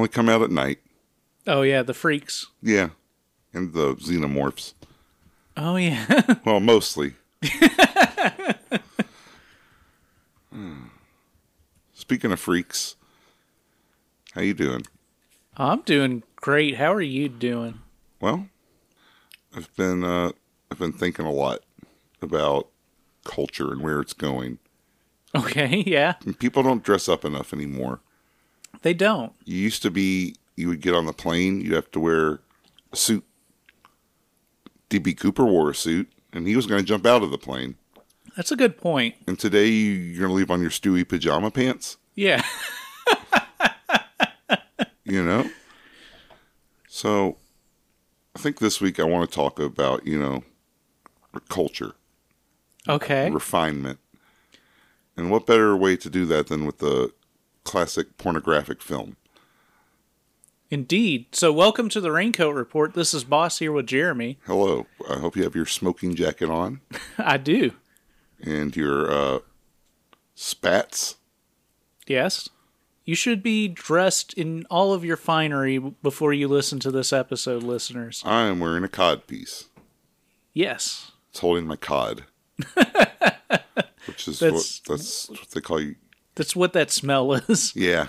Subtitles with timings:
[0.00, 0.78] Only come out at night.
[1.46, 2.46] Oh yeah, the freaks.
[2.62, 2.88] Yeah.
[3.52, 4.72] And the xenomorphs.
[5.58, 6.22] Oh yeah.
[6.46, 7.16] Well, mostly.
[11.92, 12.96] Speaking of freaks,
[14.32, 14.86] how you doing?
[15.58, 16.76] I'm doing great.
[16.76, 17.80] How are you doing?
[18.22, 18.46] Well,
[19.54, 20.30] I've been uh,
[20.72, 21.58] I've been thinking a lot
[22.22, 22.68] about
[23.24, 24.60] culture and where it's going.
[25.36, 26.14] Okay, yeah.
[26.24, 28.00] And people don't dress up enough anymore.
[28.82, 29.32] They don't.
[29.44, 32.40] You used to be you would get on the plane, you'd have to wear
[32.92, 33.24] a suit.
[34.90, 37.76] DB Cooper wore a suit, and he was going to jump out of the plane.
[38.36, 39.14] That's a good point.
[39.26, 41.96] And today you- you're going to leave on your Stewie pajama pants.
[42.14, 42.42] Yeah.
[45.04, 45.48] you know?
[46.88, 47.38] So
[48.34, 50.44] I think this week I want to talk about, you know,
[51.48, 51.94] culture,
[52.88, 53.30] Okay.
[53.30, 53.98] refinement.
[55.16, 57.12] And what better way to do that than with the
[57.74, 59.16] classic pornographic film?
[60.70, 61.26] Indeed.
[61.36, 62.94] So welcome to the Raincoat Report.
[62.94, 64.38] This is Boss here with Jeremy.
[64.44, 64.86] Hello.
[65.08, 66.80] I hope you have your smoking jacket on
[67.18, 67.70] I do.
[68.42, 69.38] and your uh,
[70.34, 71.14] spats.
[72.08, 72.48] Yes.
[73.04, 77.62] You should be dressed in all of your finery before you listen to this episode,
[77.62, 78.20] listeners.
[78.26, 79.66] I am wearing a cod piece.
[80.52, 81.12] Yes.
[81.30, 82.24] It's holding my cod.
[84.06, 85.94] Which is That's- what that's what they call you.
[86.40, 87.76] That's what that smell is.
[87.76, 88.06] Yeah.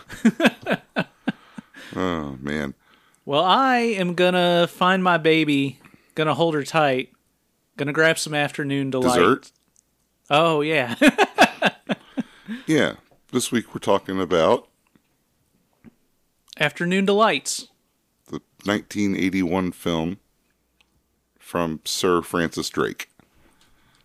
[1.93, 2.75] oh man.
[3.25, 5.81] Well, I am gonna find my baby,
[6.15, 7.11] gonna hold her tight,
[7.75, 9.17] gonna grab some afternoon delight.
[9.17, 9.51] Dessert?
[10.29, 10.95] Oh yeah.
[12.67, 12.93] Yeah.
[13.33, 14.69] This week we're talking about
[16.57, 17.67] afternoon delights.
[18.27, 20.19] the 1981 film
[21.37, 23.09] from Sir Francis Drake.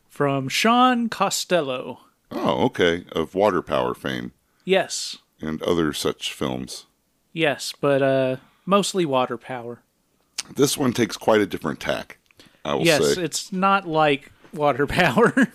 [0.09, 2.01] From Shaun Costello.
[2.39, 3.05] Oh, okay.
[3.13, 4.33] Of water power fame
[4.65, 5.17] Yes.
[5.41, 6.87] and other such films.
[7.33, 9.81] Yes, but uh mostly water power.
[10.55, 12.19] This one takes quite a different tack,
[12.65, 13.23] I will yes, say.
[13.23, 15.49] it's not like water power.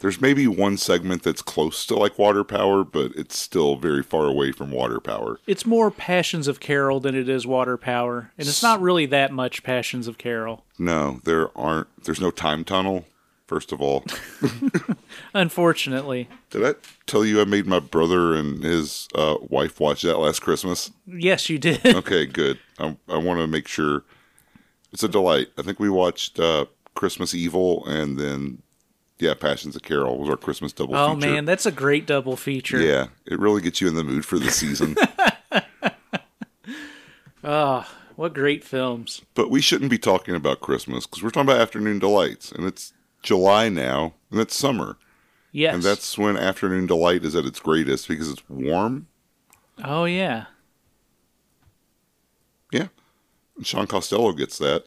[0.00, 4.26] There's maybe one segment that's close to like water power, but it's still very far
[4.26, 5.40] away from water power.
[5.46, 9.32] it's more Passions of Carol than it is water power, and it's not really that
[9.32, 10.64] much Passions of Carol.
[10.78, 11.88] No, there aren't.
[12.04, 13.04] There's no time tunnel.
[13.48, 14.04] First of all,
[15.34, 16.28] Unfortunately.
[16.50, 16.74] did I
[17.06, 20.90] tell you I made my brother and his uh, wife watch that last Christmas?
[21.06, 21.80] Yes, you did.
[21.98, 22.58] Okay, good.
[22.78, 24.04] I, I want to make sure
[24.92, 25.48] it's a delight.
[25.56, 28.60] I think we watched uh, Christmas Evil and then
[29.18, 31.32] yeah, Passions of Carol was our Christmas double oh feature.
[31.32, 32.78] man, that's a great double feature.
[32.80, 34.94] Yeah, it really gets you in the mood for the season.
[37.42, 39.22] Oh, what great films.
[39.34, 42.92] but we shouldn't be talking about Christmas because we're talking about afternoon delights, and it's
[43.22, 44.96] July now, and it's summer,
[45.52, 45.74] Yes.
[45.74, 49.06] and that's when afternoon delight is at its greatest because it's warm.
[49.82, 50.46] Oh yeah.
[52.72, 52.88] Yeah,
[53.56, 54.84] and Shaun Costello gets that.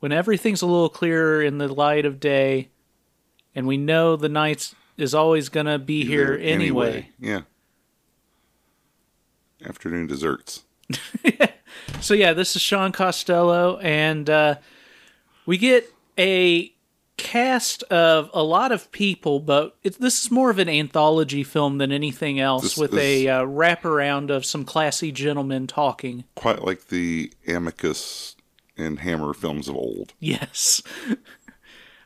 [0.00, 2.68] When everything's a little clearer in the light of day
[3.54, 7.10] and we know the night is always going to be here there anyway.
[7.20, 7.42] Yeah.
[9.64, 10.64] Afternoon desserts.
[12.00, 14.56] So yeah, this is Shaun Costello, and uh,
[15.46, 15.88] we get
[16.18, 16.72] a
[17.22, 21.78] cast of a lot of people, but it, this is more of an anthology film
[21.78, 26.24] than anything else, This with a uh, wraparound of some classy gentlemen talking.
[26.34, 28.34] Quite like the Amicus
[28.76, 30.14] and Hammer films of old.
[30.20, 30.82] Yes.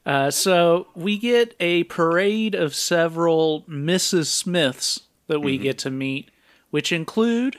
[0.04, 4.26] Uh, so we get a parade of several Mrs.
[4.26, 6.30] Smiths that we get to meet,
[6.70, 7.58] which include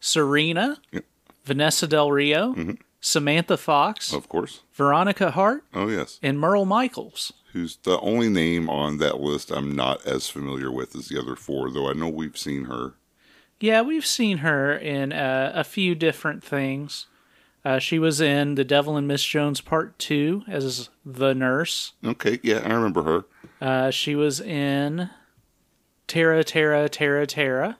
[0.00, 1.04] Serena, Yep.
[1.44, 2.76] Vanessa Del Rio,
[3.06, 4.62] Samantha Fox, Of course.
[4.72, 6.18] Veronica Hart, Oh, yes.
[6.24, 7.32] and Merle Michaels.
[7.52, 11.36] Who's the only name on that list I'm not as familiar with as the other
[11.36, 12.94] four, though I know we've seen her.
[13.60, 17.06] Yeah, we've seen her in uh, a few different things.
[17.64, 21.92] Uh, she was in The Devil and Miss Jones Part 2 as the nurse.
[22.04, 23.24] Okay, yeah, I remember her.
[23.60, 25.10] Uh, she was in
[26.08, 27.78] Terra, Terra, Terra, Terra.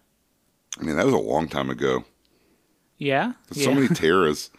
[0.81, 2.05] I mean, that was a long time ago.
[2.97, 3.33] Yeah.
[3.51, 3.73] There's yeah.
[3.73, 4.51] so many Terras,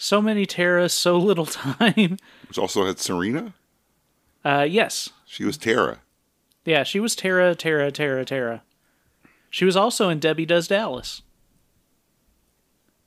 [0.00, 2.16] So many Terras, so little time.
[2.48, 3.52] which also had Serena.
[4.44, 5.10] Uh, yes.
[5.26, 5.98] She was Terra.
[6.64, 8.62] Yeah, she was Terra, Terra, Terra, Terra.
[9.50, 11.22] She was also in Debbie Does Dallas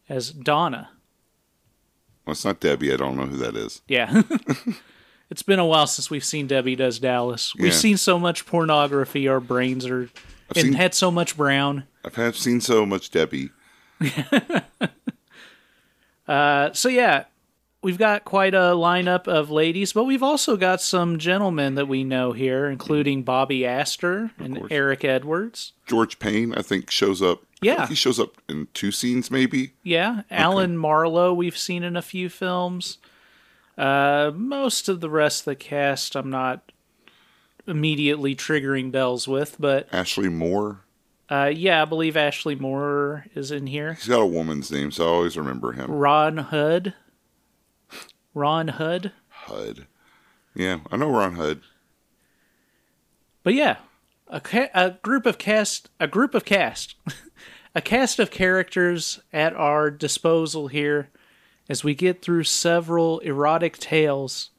[0.10, 0.90] as Donna.
[2.26, 2.92] Well, it's not Debbie.
[2.94, 3.82] I don't know who that is.
[3.88, 4.24] Yeah.
[5.30, 7.56] it's been a while since we've seen Debbie Does Dallas.
[7.56, 7.72] We've Yeah.
[7.78, 10.10] seen so much pornography, our brains are.
[10.56, 11.86] and seen- had so much brown.
[12.04, 13.52] I've had seen so much Debbie.
[16.32, 17.26] Uh, so, yeah,
[17.82, 22.04] we've got quite a lineup of ladies, but we've also got some gentlemen that we
[22.04, 24.66] know here, including Bobby Astyr and.
[24.72, 25.74] Eric Edwards.
[25.88, 29.74] George Payne, I think, shows up Yeah, He shows up in two scenes, maybe.
[29.84, 30.22] yeah.
[30.32, 32.98] Alan Marlowe, we've seen in a few films.
[33.78, 36.72] Uh, most of the rest of the cast, I'm not
[37.68, 40.82] immediately triggering bells with, but Ashley Moore.
[41.32, 43.94] Uh, yeah, I believe Ashley Moore is in here.
[43.94, 45.90] He's got a woman's name, so I always remember him.
[45.90, 46.94] Ron Hood.
[48.34, 49.14] Ron Hood.
[49.30, 49.88] Hood.
[50.54, 51.62] Yeah, I know Ron Hood.
[53.44, 53.78] But yeah,
[54.28, 56.96] a, ca- a group of cast, a group of cast,
[57.76, 61.10] a cast of characters at our disposal here
[61.70, 64.50] as we get through several erotic tales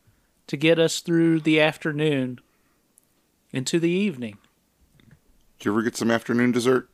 [0.46, 2.40] to get us through the afternoon
[3.52, 4.38] into the evening.
[5.62, 6.90] Did you ever get some afternoon dessert?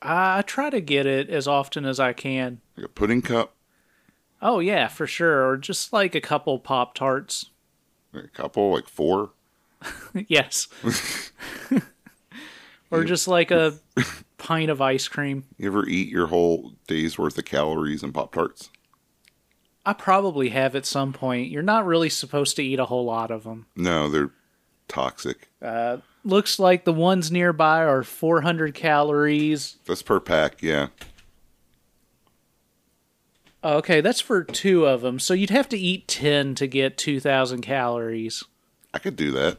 [0.00, 2.62] I, try to get it as often as I can.
[2.78, 3.54] Like a pudding cup?
[4.40, 7.50] Oh yeah, for sure, or just like a couple pop tarts.
[8.14, 9.32] A couple, like four?
[10.28, 10.66] yes.
[12.90, 13.74] or just like a
[14.38, 15.44] pint of ice cream.
[15.58, 18.70] You ever eat your whole day's worth of calories in Pop Tarts?
[19.84, 21.50] I probably have at some point.
[21.50, 23.66] You're not really supposed to eat a whole lot of them.
[23.76, 24.30] No, they're
[24.88, 25.50] toxic.
[25.60, 29.76] Uh, looks like the ones nearby are 400 calories.
[29.86, 30.88] That's per pack, yeah.
[33.62, 35.18] Oh, okay, that's for two of them.
[35.18, 38.42] So you'd have to eat 10 to get 2,000 calories.
[38.94, 39.58] I could do that.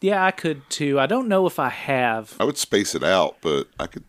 [0.00, 0.98] Yeah, I could too.
[0.98, 2.36] I don't know if I have.
[2.40, 4.02] I would space it out, but I could.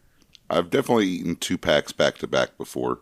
[0.50, 3.02] I've definitely eaten two packs back to back before.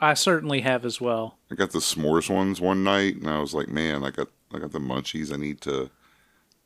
[0.00, 1.38] I certainly have as well.
[1.50, 4.58] I got the s'mores ones one night, and I was like, man, I got I
[4.58, 5.32] got the munchies.
[5.32, 5.90] I need to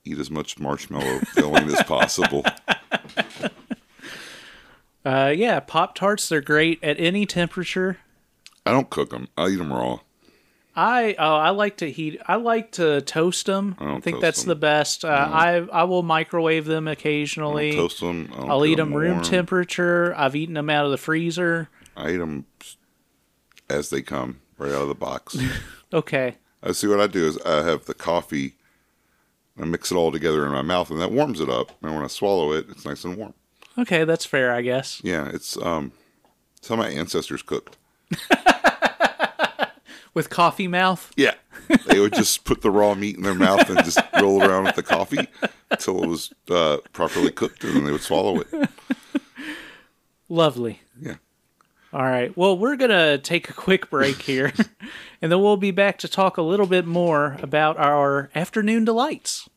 [0.05, 2.44] eat as much marshmallow filling as possible.
[5.02, 7.99] Uh, yeah, Pop Tarts, they're great at any temperature.
[8.67, 9.29] I don't cook them.
[9.37, 10.00] I eat them raw.
[10.76, 12.20] I oh I like to heat.
[12.29, 13.76] I like to toast them.
[13.81, 14.49] I I, think that's that's 'em.
[14.49, 15.05] the best.
[15.05, 17.73] Uh, I I will microwave them occasionally.
[17.73, 18.31] Toast them.
[18.35, 20.14] I'll eat them room temperature.
[20.17, 21.70] I've eaten them out of the freezer.
[21.97, 22.44] I eat them
[23.70, 25.37] as they come, right out of the box.
[25.93, 26.37] Okay.
[26.62, 28.55] I see what I do is I have the coffee,
[29.61, 31.73] I mix it all together in my mouth, and that warms it up.
[31.83, 33.35] And when I swallow it, it's nice and warm.
[33.79, 35.01] Okay, that's fair, I guess.
[35.05, 35.93] Yeah, it's um,
[36.57, 37.77] it's how my ancestors cooked.
[40.15, 41.12] With coffee mouth.
[41.17, 41.35] Yeah,
[41.87, 44.75] they would just put the raw meat in their mouth and just roll around with
[44.75, 45.29] the coffee
[45.71, 48.49] until it was uh, properly cooked, and then they would swallow it.
[50.29, 50.81] Lovely.
[51.01, 51.17] Yeah.
[51.93, 52.37] All right.
[52.37, 54.53] Well, we're going to take a quick break here,
[55.23, 59.49] and then we'll be back to talk a little bit more about our afternoon delights.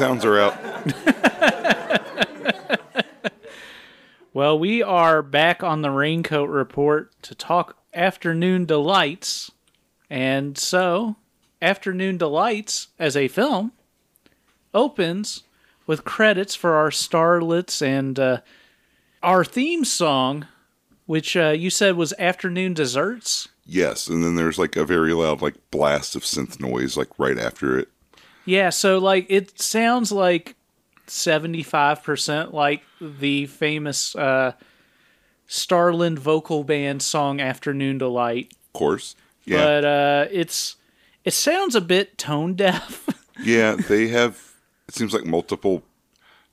[0.00, 0.56] Sounds are out.
[4.32, 9.50] Well, we are back on the Raincoat Report to talk Afternoon Delights.
[10.08, 11.16] And so,
[11.60, 13.72] Afternoon Delights as a film
[14.72, 15.42] opens
[15.84, 18.38] with credits for our starlets and uh,
[19.20, 20.46] our theme song,
[21.06, 23.48] which uh, you said was Afternoon Desserts.
[23.66, 27.36] Yes, and then there's like a very loud like blast of synth noise like right
[27.36, 27.88] after it.
[28.44, 30.56] Yeah, so like it sounds like
[31.06, 34.52] 75% like the famous uh,
[35.46, 38.52] Starland vocal band song Afternoon Delight.
[38.52, 39.16] Of course.
[39.44, 39.64] Yeah.
[39.64, 40.76] but uh, it's
[41.24, 43.06] it sounds a bit tone deaf.
[43.42, 44.52] Yeah, they have.
[44.86, 45.82] It seems like multiple.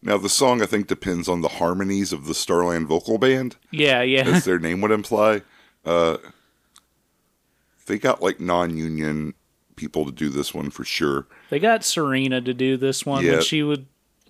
[0.01, 4.01] Now the song I think depends on the harmonies of the Starland vocal band, yeah,
[4.03, 5.41] yeah, as their name would imply.
[5.85, 6.15] Uh,
[7.87, 9.33] they got like non-union
[9.77, 11.27] people to do this one for sure.
[11.49, 13.35] they got Serena to do this one, Yeah.
[13.35, 13.85] but she would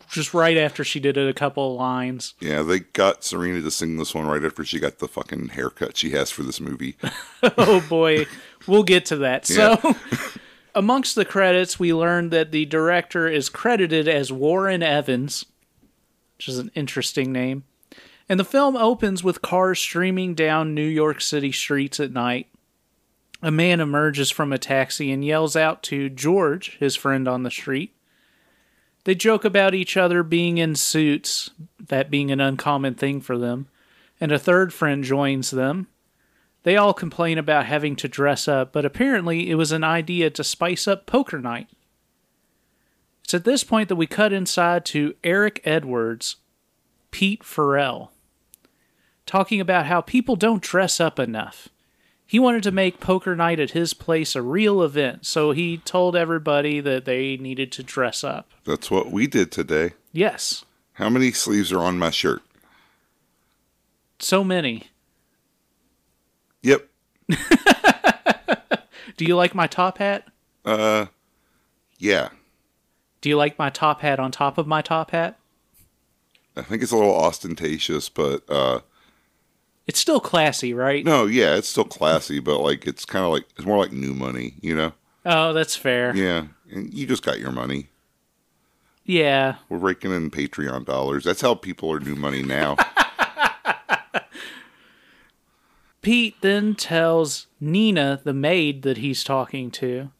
[0.09, 2.33] just right after she did it a couple of lines.
[2.39, 5.97] Yeah, they got Serena to sing this one right after she got the fucking haircut
[5.97, 6.95] she has for this movie.
[7.57, 8.25] oh boy,
[8.67, 9.45] we'll get to that.
[9.47, 9.77] So,
[10.75, 15.45] amongst the credits, we learned that the director is credited as Warren Evans,
[16.37, 17.63] which is an interesting name.
[18.29, 22.47] And the film opens with cars streaming down New York City streets at night.
[23.41, 27.51] A man emerges from a taxi and yells out to George, his friend on the
[27.51, 27.93] street,
[29.03, 33.67] They joke about each other being in suits, that being an uncommon thing for them,
[34.19, 35.87] and a third friend joins them.
[36.63, 40.43] They all complain about having to dress up, but apparently it was an idea to
[40.43, 41.69] spice up poker night.
[43.23, 46.37] It's at this point that we cut inside to Eric Edwards,
[47.11, 48.11] Pete Farrell,
[49.25, 51.69] talking about how people don't dress up enough.
[52.29, 56.13] He wanted to make poker night at his place a real event, so he told
[56.15, 58.51] everybody that they needed to dress up.
[58.65, 59.93] That's what we did today.
[60.11, 62.41] Yes, How many sleeves are on my shirt?
[64.19, 64.83] so many.
[66.63, 66.87] Yep.
[69.17, 70.27] Do you like my top hat?
[70.65, 71.05] Uh,
[71.99, 72.29] yeah.
[73.21, 75.39] Do you like my top hat on top of my top hat?
[76.55, 78.79] I think it's a little ostentatious, but uh,
[79.87, 81.05] It's still classy, right?
[81.05, 84.13] no, yeah, it's still classy, but like it's kind of like it's more like new
[84.13, 84.91] money, you know?
[85.25, 86.15] Oh, that's fair.
[86.15, 87.87] Yeah, and you just got your money.
[89.05, 89.55] Yeah.
[89.69, 91.23] We're raking in Patreon dollars.
[91.23, 92.75] That's how people are new money now.
[96.01, 100.11] Pete then tells Nina, the maid that he's talking to,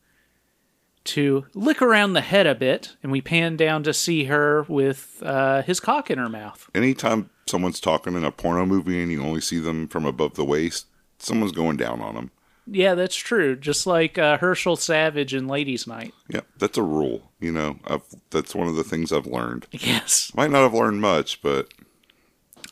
[1.08, 5.22] to lick around the head a bit, and we pan down to see her with
[5.24, 6.70] uh, his cock in her mouth.
[6.76, 10.46] Anytime someone's talking in a porno movie and you only see them from above the
[10.46, 10.88] waist,
[11.20, 12.32] someone's going down on them.
[12.70, 13.56] Yeah, that's true.
[13.56, 16.14] Just like uh, Herschel Savage in Ladies' Night.
[16.30, 17.32] Yeah, that's a rule.
[17.40, 19.68] You know, I've, that's one of the things I've learned.
[19.72, 20.32] Yes.
[20.36, 21.74] Might not have learned much, but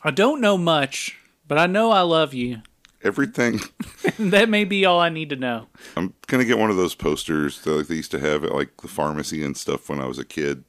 [0.02, 2.60] I don't know much, but I know I love you.
[3.02, 3.60] Everything.
[4.18, 5.66] that may be all I need to know.
[5.96, 8.76] I'm gonna get one of those posters that like, they used to have at like
[8.82, 10.64] the pharmacy and stuff when I was a kid.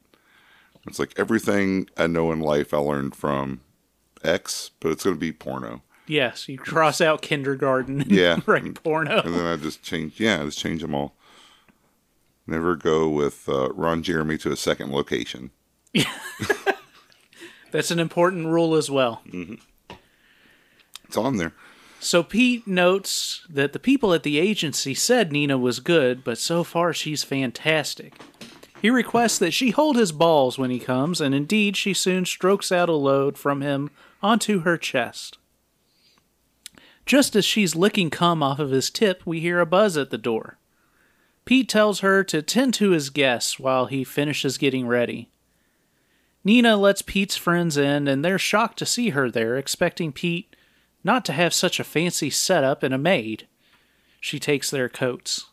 [0.87, 3.61] It's like everything I know in life I learned from
[4.23, 5.81] X, but it's gonna be porno.
[6.09, 8.01] Yes, you cross out kindergarten.
[8.01, 8.39] and Yeah.
[8.45, 9.21] write porno.
[9.21, 10.19] And then I just change.
[10.19, 11.13] Yeah, I just change them all.
[12.49, 15.51] Never go with uh, Ron Jeremy to a second location.
[17.71, 19.21] That's an important rule as well.
[21.03, 21.51] It's on there.
[21.99, 26.63] So Pete notes that the people at the agency said Nina was good, but so
[26.63, 28.13] far she's fantastic.
[28.81, 32.71] He requests that she hold his balls when he comes, and indeed she soon strokes
[32.71, 33.89] out a load from him
[34.21, 35.37] onto her chest.
[37.05, 40.17] Just as she's licking cum off of his tip, we hear a buzz at the
[40.17, 40.57] door.
[41.45, 45.29] Pete tells her to tend to his guests while he finishes getting ready.
[46.43, 50.55] Nina lets Pete's friends in, and they're shocked to see her there, expecting Pete
[51.07, 53.47] not to have such a fancy setup and a maid.
[54.19, 55.47] She takes their coats.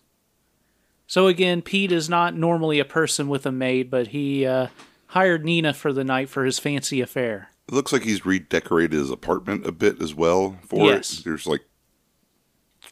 [1.06, 4.66] So again, Pete is not normally a person with a maid, but he uh,
[5.08, 7.50] hired Nina for the night for his fancy affair.
[7.68, 11.18] It looks like he's redecorated his apartment a bit as well for Yes.
[11.20, 11.24] it.
[11.24, 11.62] There's like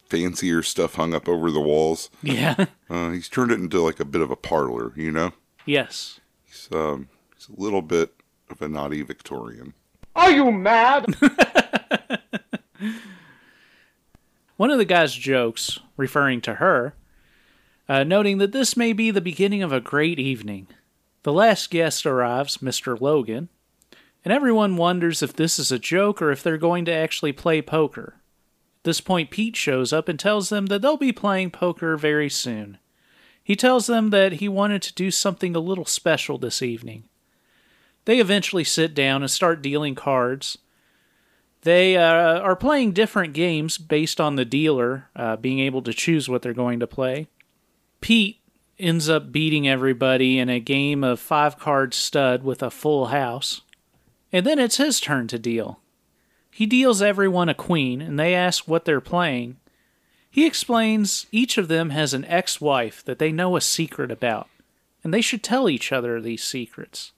[0.08, 2.10] fancier stuff hung up over the walls.
[2.22, 2.66] Yeah.
[2.90, 5.32] Uh, he's turned it into like a bit of a parlor, you know?
[5.64, 6.20] yes.
[6.44, 8.12] He's, um, he's a little bit
[8.50, 9.72] of a naughty Victorian.
[10.14, 11.06] Are you mad?
[14.56, 16.94] One of the guys jokes, referring to her,
[17.88, 20.68] uh, noting that this may be the beginning of a great evening.
[21.24, 23.00] The last guest arrives, Mr.
[23.00, 23.48] Logan,
[24.24, 27.60] and everyone wonders if this is a joke or if they're going to actually play
[27.60, 28.14] poker.
[28.80, 32.28] At this point, Pete shows up and tells them that they'll be playing poker very
[32.28, 32.78] soon.
[33.42, 37.04] He tells them that he wanted to do something a little special this evening.
[38.04, 40.58] They eventually sit down and start dealing cards.
[41.62, 46.28] They uh, are playing different games based on the dealer uh, being able to choose
[46.28, 47.28] what they're going to play.
[48.00, 48.40] Pete
[48.78, 53.62] ends up beating everybody in a game of five card stud with a full house.
[54.32, 55.78] And then it's his turn to deal.
[56.50, 59.56] He deals everyone a queen, and they ask what they're playing.
[60.28, 64.48] He explains each of them has an ex wife that they know a secret about,
[65.04, 67.12] and they should tell each other these secrets.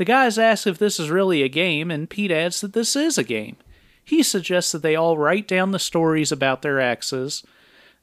[0.00, 3.18] The guys ask if this is really a game, and Pete adds that this is
[3.18, 3.56] a game.
[4.02, 7.44] He suggests that they all write down the stories about their exes.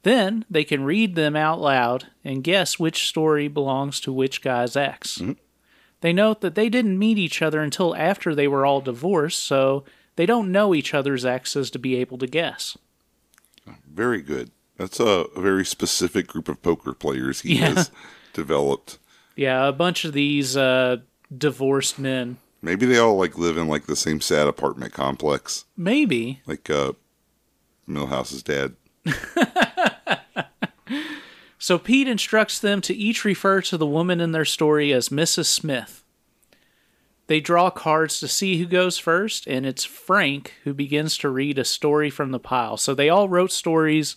[0.04, 4.75] Then they can read them out loud and guess which story belongs to which guy's
[4.75, 5.20] ex.
[6.01, 9.84] They note that they didn't meet each other until after they were all divorced, so
[10.18, 12.77] they don't know each other's exes to be able to guess.
[13.92, 14.51] Very good.
[14.77, 17.70] That's a, a very specific group of poker players he Yeah.
[17.74, 17.92] has
[18.34, 19.00] developed.
[19.36, 20.98] Yeah, a bunch of these uh,
[21.36, 22.38] divorced men.
[22.62, 26.41] Maybe they all like live in like the same sad apartment complex, Maybe.
[26.46, 26.93] like uh,
[27.88, 28.75] Milhouse's dad.
[31.60, 35.46] So Pete instructs them to each refer to the woman in their story as Mrs.
[35.48, 36.03] Smith.
[37.25, 41.57] They draw cards to see who goes first, and it's Frank who begins to read
[41.57, 42.77] a story from the pile.
[42.77, 44.15] So they all wrote stories,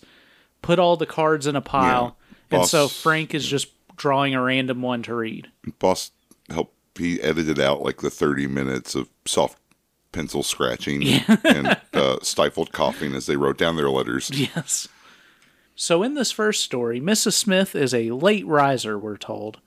[0.61, 2.15] put all the cards in a pile,
[2.51, 2.59] Yeah.
[2.59, 5.49] and so Frank is just drawing a random one to read.
[5.79, 6.11] Boss
[6.49, 6.73] help.
[6.97, 9.57] He edited out like the thirty minutes of soft
[10.11, 11.03] pencil scratching
[11.43, 14.29] and uh, stifled coughing as they wrote down their letters.
[14.33, 14.87] Yes.
[15.75, 17.33] So, in this first story, Mrs.
[17.33, 19.59] Smith is a late riser, we're told.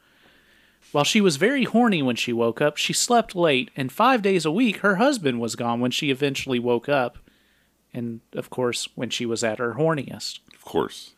[0.92, 4.44] While she was very horny when she woke up, she slept late, and five days
[4.44, 7.18] a week, her husband was gone when she eventually woke up.
[7.92, 10.40] And, of course, when she was at her horniest.
[10.54, 11.14] Of course.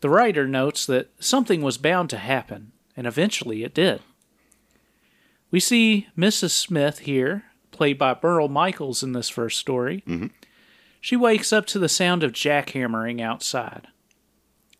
[0.00, 4.02] The writer notes that something was bound to happen, and eventually it did.
[5.54, 6.50] We see Mrs.
[6.50, 10.02] Smith here, played by Merle Michaels in this first story.
[10.04, 10.26] Mm-hmm.
[11.00, 13.86] She wakes up to the sound of jackhammering outside.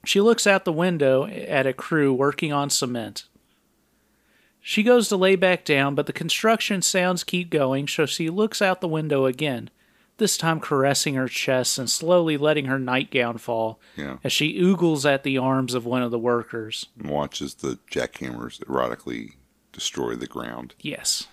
[0.05, 3.27] She looks out the window at a crew working on cement.
[4.61, 8.61] She goes to lay back down, but the construction sounds keep going, so she looks
[8.61, 9.71] out the window again,
[10.17, 14.17] this time caressing her chest and slowly letting her nightgown fall Yeah.
[14.25, 16.87] as she oogles at the arms of one of the workers.
[16.99, 19.35] And watches the jackhammers erotically
[19.75, 20.75] destroy the ground.
[20.81, 21.27] Yes.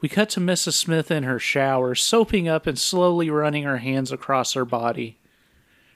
[0.00, 0.74] We cut to Mrs.
[0.74, 5.18] Smith in her shower, soaping up and slowly running her hands across her body.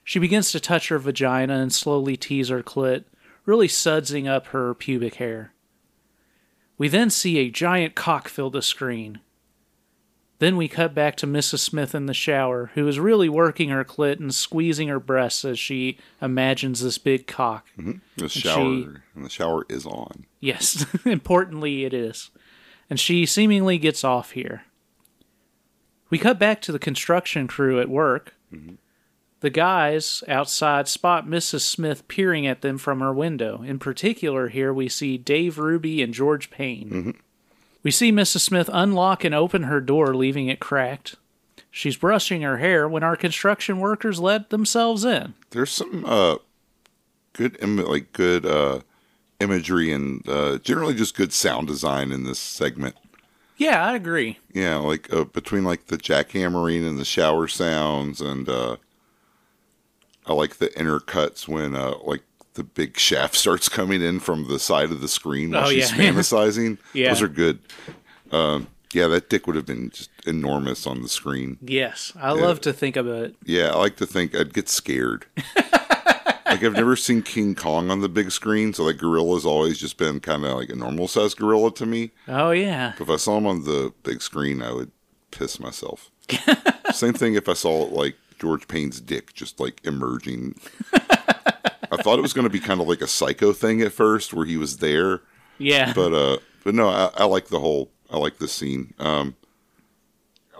[0.04, 3.04] She begins to touch her vagina and slowly tease her clit,
[3.46, 5.54] really sudsing up her pubic hair.
[6.76, 9.20] We then see a giant cock fill the screen.
[10.42, 11.60] Then we cut back to Mrs.
[11.60, 15.56] Smith in the shower, who is really working her clit and squeezing her breasts as
[15.56, 17.68] she imagines this big cock.
[17.78, 17.98] Mm-hmm.
[18.16, 20.26] The shower and the shower is on.
[20.40, 22.32] Yes, importantly, it is.
[22.90, 24.64] And she seemingly gets off here.
[26.10, 28.34] We cut back to the construction crew at work.
[28.52, 28.74] Mm-hmm.
[29.42, 31.60] The guys outside spot Mrs.
[31.60, 33.62] Smith peering at them from her window.
[33.62, 36.90] In particular, here we see Dave Ruby and George Payne.
[36.90, 37.10] Mm-hmm.
[37.82, 38.40] We see Mrs.
[38.40, 41.16] Smith unlock and open her door, leaving it cracked.
[41.70, 45.34] She's brushing her hair when our construction workers let themselves in.
[45.50, 46.36] There's some uh,
[47.32, 48.80] good, Im- like good uh,
[49.40, 52.94] imagery and uh, generally just good sound design in this segment.
[53.56, 54.38] Yeah, I agree.
[54.52, 58.76] Yeah, like uh, between like the jackhammering and the shower sounds, and uh,
[60.26, 62.22] I like the inner cuts when uh, like
[62.54, 65.90] the big shaft starts coming in from the side of the screen while Oh, she's
[65.92, 65.96] yeah.
[66.12, 66.78] fantasizing.
[66.92, 67.08] Yeah.
[67.08, 67.58] those are good.
[68.30, 71.56] Um, yeah, that dick would have been just enormous on the screen.
[71.62, 73.36] Yes, I love to think about it.
[73.44, 75.24] Yeah, I like to think I'd get scared.
[76.44, 79.96] like I've never seen King Kong on the big screen, so like gorilla's always just
[79.96, 82.10] been kind of like a normal sized gorilla to me.
[82.28, 82.92] Oh, yeah.
[83.00, 84.90] If I saw him on the big screen, I would
[85.30, 86.10] piss myself.
[86.92, 90.60] Same thing if I saw like George Payne's dick just like emerging.
[92.02, 94.34] I thought it was going to be kind of like a psycho thing at first,
[94.34, 95.20] where he was there,
[95.58, 95.92] Yeah.
[95.94, 97.90] but uh, but no, I, I like the whole.
[98.10, 98.92] I like the scene.
[98.98, 99.36] Um,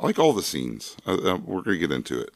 [0.01, 0.97] I like all the scenes.
[1.07, 2.31] Uh, uh, we're gonna get into it.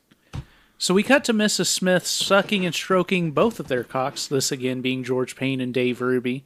[0.78, 1.66] So we cut to Mrs.
[1.68, 6.00] Smith sucking and stroking both of their cocks, this again being George Payne and Dave
[6.02, 6.44] Ruby.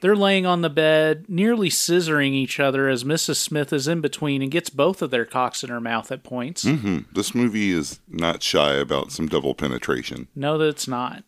[0.00, 3.36] They're laying on the bed, nearly scissoring each other as Mrs.
[3.36, 6.62] Smith is in between and gets both of their cocks in her mouth at points.
[6.64, 7.00] Hmm.
[7.12, 10.26] This movie is not shy about some double penetration.
[10.34, 11.22] No, that it's not.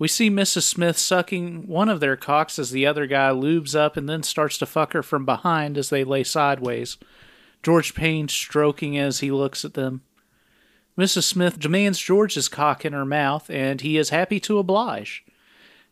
[0.00, 0.62] We see Mrs.
[0.62, 4.56] Smith sucking one of their cocks as the other guy lubes up and then starts
[4.56, 6.96] to fuck her from behind as they lay sideways.
[7.62, 10.00] George Payne stroking as he looks at them.
[10.96, 11.24] Mrs.
[11.24, 15.22] Smith demands George's cock in her mouth, and he is happy to oblige.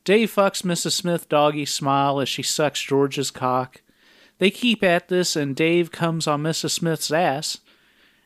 [0.04, 0.92] Dave fucks Mrs.
[0.92, 3.82] Smith doggy smile as she sucks George's cock.
[4.38, 6.70] They keep at this, and Dave comes on Mrs.
[6.70, 7.58] Smith's ass,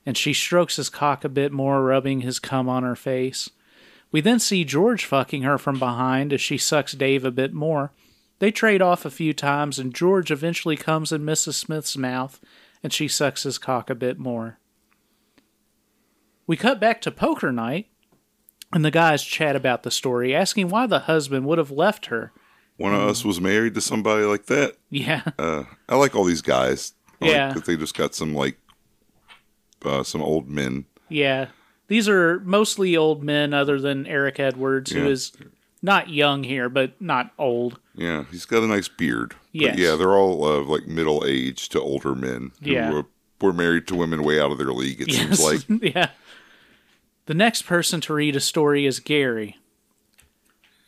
[0.07, 3.51] and she strokes his cock a bit more, rubbing his cum on her face.
[4.13, 7.93] We then see George fucking her from behind as she sucks Dave a bit more.
[8.39, 11.55] They trade off a few times, and George eventually comes in Mrs.
[11.55, 12.41] Smith's mouth,
[12.83, 14.59] and she sucks his cock a bit more.
[16.47, 17.87] We cut back to poker night,
[18.73, 22.33] and the guys chat about the story, asking why the husband would have left her.
[22.77, 24.77] One of us was married to somebody like that.
[24.91, 26.95] Yeah, Uh, I like all these guys.
[27.21, 27.47] I Yeah.
[27.47, 28.59] like that they just got some like
[29.85, 30.85] uh, some old men.
[31.09, 31.49] yeah.
[31.89, 35.09] These are mostly old men, other than Eric Edwards, who Yeah.
[35.09, 35.33] is
[35.83, 37.79] not young here, but not old.
[37.95, 39.35] Yeah, he's got a nice beard.
[39.53, 39.73] Yes.
[39.73, 42.93] But yeah, they're all uh, like middle aged to older men who Yeah.
[42.93, 43.03] uh,
[43.41, 45.01] were married to women way out of their league.
[45.03, 45.61] It seems like
[45.95, 46.11] yeah.
[47.27, 49.59] The next person to read a story is Gary.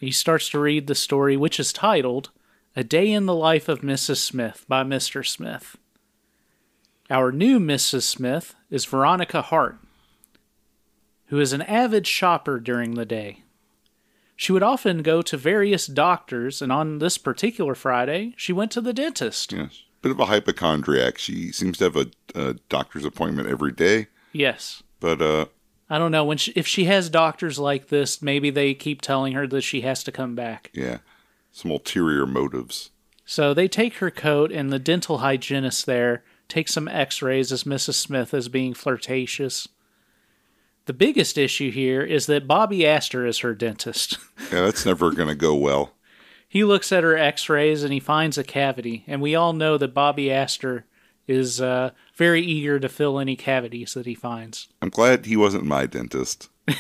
[0.01, 2.31] He starts to read the story, which is titled
[2.77, 4.19] A Day in the Life of Mrs.
[4.19, 5.27] Smith by Mr.
[5.27, 5.77] Smith.
[7.11, 8.03] Our new Mrs.
[8.03, 9.79] Smith is Veronica Hart,
[11.27, 13.41] who is an avid shopper during the day.
[14.37, 18.81] She would often go to various doctors, and on this particular Friday, she went to
[18.81, 19.53] the dentist.
[19.53, 21.19] yes, bit of a hypochondriac.
[21.19, 24.83] She seems to have a, a doctor's appointment every day, Yes.
[25.01, 25.47] but uh,
[25.89, 29.35] I don't know when she, if she has doctors like this, maybe they keep telling
[29.35, 30.71] her that she has to come back.
[30.75, 30.99] yeah,
[31.53, 32.91] some ulterior motives.
[33.25, 37.65] So they take her coat, and the dental hygienist there takes some x rays as
[37.65, 37.95] Mrs.
[37.95, 39.69] Smith is being flirtatious.
[40.87, 44.19] The biggest issue here is that Bobby Astyr is her dentist.
[44.53, 45.95] Yeah, that's never going to go well.
[46.49, 49.79] he looks at her x rays and he finds a cavity, and we all know
[49.79, 50.83] that Bobby Astyr
[51.27, 54.69] is uh, very eager to fill any cavities that he finds.
[54.83, 56.51] I'm glad he wasn't my dentist.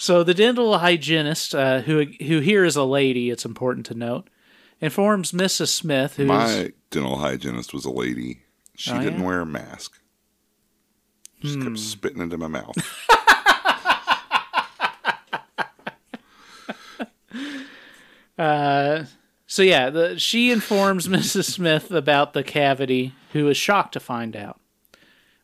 [0.00, 4.30] So the dental hygienist, uh, who who here is a lady, it's important to note,
[4.80, 5.68] informs Mrs.
[5.68, 8.42] Smith, who's My dental hygienist was a lady.
[8.76, 9.26] She Oh, didn't yeah?
[9.26, 9.97] Wear a mask.
[11.40, 12.76] Just kept spitting into my mouth.
[18.38, 19.04] uh,
[19.46, 21.44] So yeah, the, she informs Mrs.
[21.44, 24.60] Smith about the cavity, who is shocked to find out.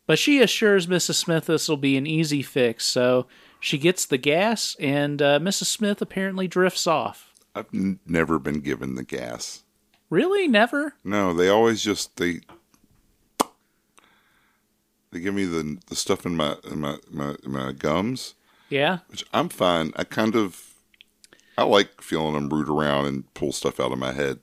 [0.06, 1.14] But she assures Mrs.
[1.14, 3.26] Smith this will be an easy fix, so
[3.58, 5.64] she gets the gas, and uh, Mrs.
[5.66, 7.32] Smith apparently drifts off.
[7.54, 9.62] I've n- never been given the gas.
[10.10, 10.46] Really?
[10.46, 10.94] Never?
[11.02, 12.40] No, they always just they
[15.14, 18.34] they give me the the stuff in my in my my, my gums,
[18.68, 18.98] Yeah.
[19.08, 19.92] which I'm fine.
[19.96, 20.74] I kind of
[21.56, 24.40] I like feeling them root around and pull stuff out of my head.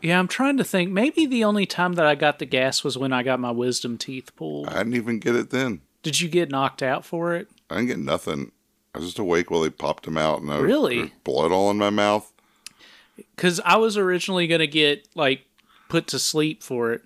[0.00, 0.90] Yeah, I'm trying to think.
[0.92, 3.98] Maybe the only time that I got the gas was when I got my wisdom
[3.98, 4.68] teeth pulled.
[4.68, 5.80] I didn't even get it then.
[6.02, 7.48] Did you get knocked out for it?
[7.70, 8.52] I didn't get nothing.
[8.94, 10.98] I was just awake while they popped them out, and I Really?
[11.00, 12.30] was blood all in my mouth.
[13.16, 15.46] Because I was originally going to get, like,
[15.88, 17.02] put to sleep for it.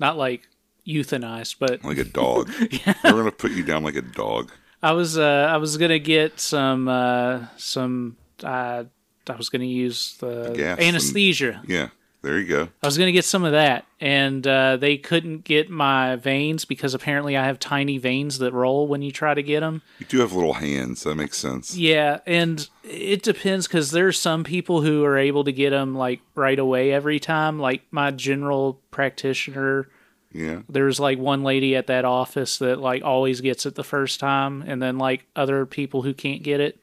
[0.00, 0.47] Not like
[0.88, 2.50] euthanized, but like a dog.
[2.70, 2.94] yeah.
[3.02, 4.50] They're gonna put you down like a dog.
[4.82, 8.84] I was uh, I was gonna get some uh, some uh,
[9.28, 11.62] I was gonna use the, gas and- anesthesia.
[11.66, 11.88] Yeah,
[12.22, 12.68] there you go.
[12.82, 16.94] I was gonna get some of that, and uh, they couldn't get my veins because
[16.94, 19.82] apparently I have tiny veins that roll when you try to get them.
[19.98, 21.02] You do have little hands.
[21.02, 21.76] That makes sense.
[21.76, 26.20] Yeah, and it depends because there's some people who are able to get them like
[26.36, 27.58] right away every time.
[27.58, 29.88] Like my general practitioner,
[30.30, 30.60] Yeah.
[30.68, 34.62] there's like one lady at that office that like always gets it the first time,
[34.66, 36.78] and then like other people who can't get it.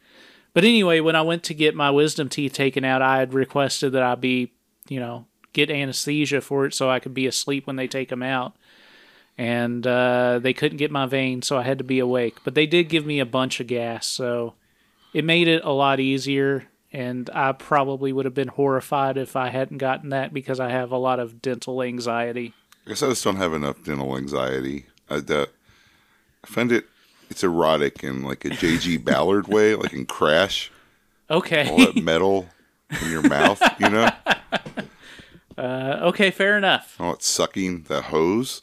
[0.53, 3.91] But anyway, when I went to get my wisdom teeth taken out, I had requested
[3.91, 4.53] that I be,
[4.87, 8.23] you know, get anesthesia for it so I could be asleep when they take them
[8.23, 8.55] out.
[9.37, 12.37] And uh, they couldn't get my veins, so I had to be awake.
[12.45, 14.53] But they did give me a bunch of gas, so
[15.13, 16.67] it made it a lot easier.
[16.93, 20.91] And I probably would have been horrified if I hadn't gotten that because I have
[20.91, 22.53] a lot of dental anxiety.
[22.85, 24.85] I guess I just don't have enough dental anxiety.
[25.09, 25.45] I, uh,
[26.43, 26.85] I find it
[27.29, 30.71] it's erotic in like a JG Ballard way, like in Crash,
[31.31, 31.67] Okay.
[31.69, 32.47] all that metal
[33.01, 34.09] in your mouth, you know,
[35.57, 36.97] Uh, okay, fair enough.
[36.99, 38.61] all that sucking the hose.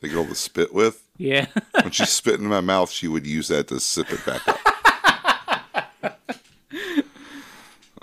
[0.00, 1.02] They get all the spit with.
[1.16, 1.46] Yeah.
[1.80, 4.58] When she spit in my mouth, she would use that to sip it back up.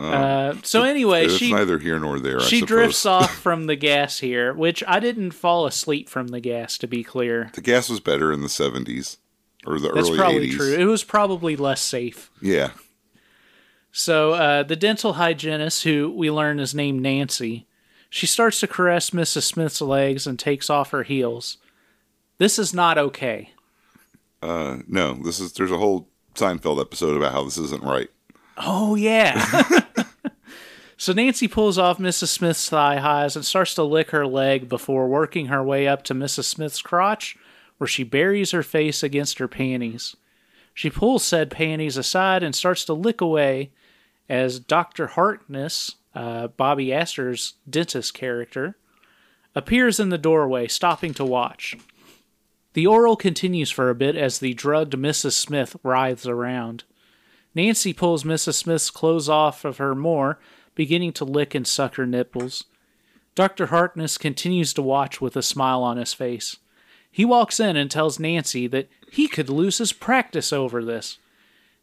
[0.03, 2.39] Uh, so anyway, It's she neither here nor there.
[2.39, 6.77] She drifts off from the gas here, which I didn't fall asleep from the gas.
[6.79, 9.17] To be clear, The gas was better in the seventies
[9.65, 10.55] or the that's early probably eighties.
[10.57, 10.73] true.
[10.73, 12.29] It was probably less safe.
[12.41, 12.71] Yeah,
[13.91, 17.67] So uh, the dental hygienist, who we learn is named Nancy,
[18.09, 19.43] she starts to caress Mrs.
[19.43, 21.57] Smith's legs and takes off her heels.
[22.39, 23.51] This is not okay.
[24.41, 25.13] uh, no.
[25.13, 28.09] This is there's a whole Seinfeld episode about how this isn't right.
[28.57, 29.63] Oh yeah.
[30.97, 32.27] so Nancy pulls off Mrs.
[32.27, 36.13] Smith's thigh highs and starts to lick her leg before working her way up to
[36.13, 36.45] Mrs.
[36.45, 37.35] Smith's crotch,
[37.77, 40.15] where she buries her face against her panties.
[40.73, 43.71] She pulls said panties aside and starts to lick away
[44.29, 45.07] as Dr.
[45.07, 48.77] Harkness, uh, Bobby Astyr's dentist character,
[49.55, 51.75] appears in the doorway, stopping to watch.
[52.73, 55.33] The oral continues for a bit as the drugged Mrs.
[55.33, 56.83] Smith writhes around.
[57.53, 58.55] Nancy pulls Mrs.
[58.55, 60.39] Smith's clothes off of her more,
[60.75, 62.65] beginning to lick and suck her nipples.
[63.35, 63.67] Dr.
[63.67, 66.57] Harkness continues to watch with a smile on his face.
[67.11, 71.17] He walks in and tells Nancy that he could lose his practice over this.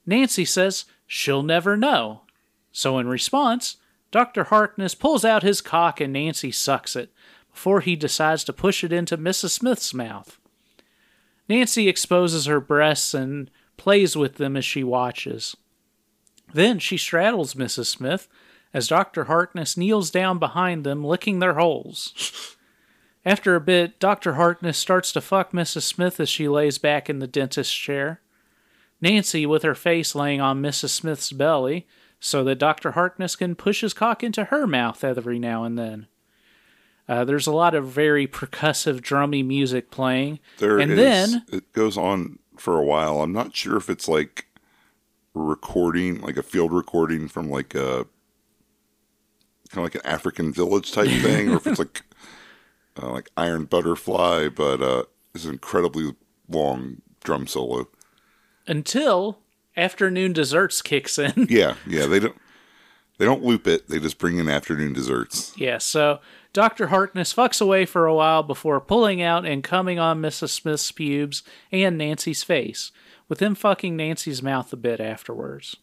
[0.06, 2.22] Nancy says she'll never know.
[2.72, 3.76] So, in response,
[4.10, 4.44] Dr.
[4.44, 7.12] Harkness pulls out his cock and Nancy sucks it
[7.52, 9.50] before he decides to push it into Mrs.
[9.50, 10.38] Smith's mouth.
[11.48, 15.56] Nancy exposes her breasts and plays with them as she watches.
[16.52, 17.86] Then she straddles Mrs.
[17.86, 18.28] Smith
[18.72, 19.24] as Dr.
[19.24, 22.56] Harkness kneels down behind them, licking their holes.
[23.24, 24.34] After a bit, Dr.
[24.34, 25.82] Harkness starts to fuck Mrs.
[25.82, 28.20] Smith as she lays back in the dentist's chair.
[29.00, 30.90] Nancy, with her face laying on Mrs.
[30.90, 31.86] Smith's belly,
[32.20, 32.92] so that Dr.
[32.92, 36.06] Harkness can push his cock into her mouth every now and then.
[37.08, 40.38] Uh, there's a lot of very percussive, drummy music playing.
[40.58, 43.20] There and is- then it goes on for a while.
[43.20, 44.46] I'm not sure if it's like
[45.34, 48.06] recording, like a field recording from like a
[49.70, 52.02] kind of like an African village type thing, or if it's like
[53.00, 55.04] uh, like Iron Butterfly, but uh,
[55.34, 56.14] it's an incredibly
[56.48, 57.88] long drum solo.
[58.66, 59.38] Until
[59.76, 61.46] afternoon desserts kicks in.
[61.50, 62.36] Yeah, yeah, they don't
[63.18, 63.88] they don't loop it.
[63.88, 65.52] They just bring in afternoon desserts.
[65.56, 66.20] yeah, so
[66.52, 66.88] Dr.
[66.88, 70.48] Harkness fucks away for a while before pulling out and coming on Mrs.
[70.48, 72.90] Smith's pubes and Nancy's face,
[73.28, 75.76] with him fucking Nancy's mouth a bit afterwards.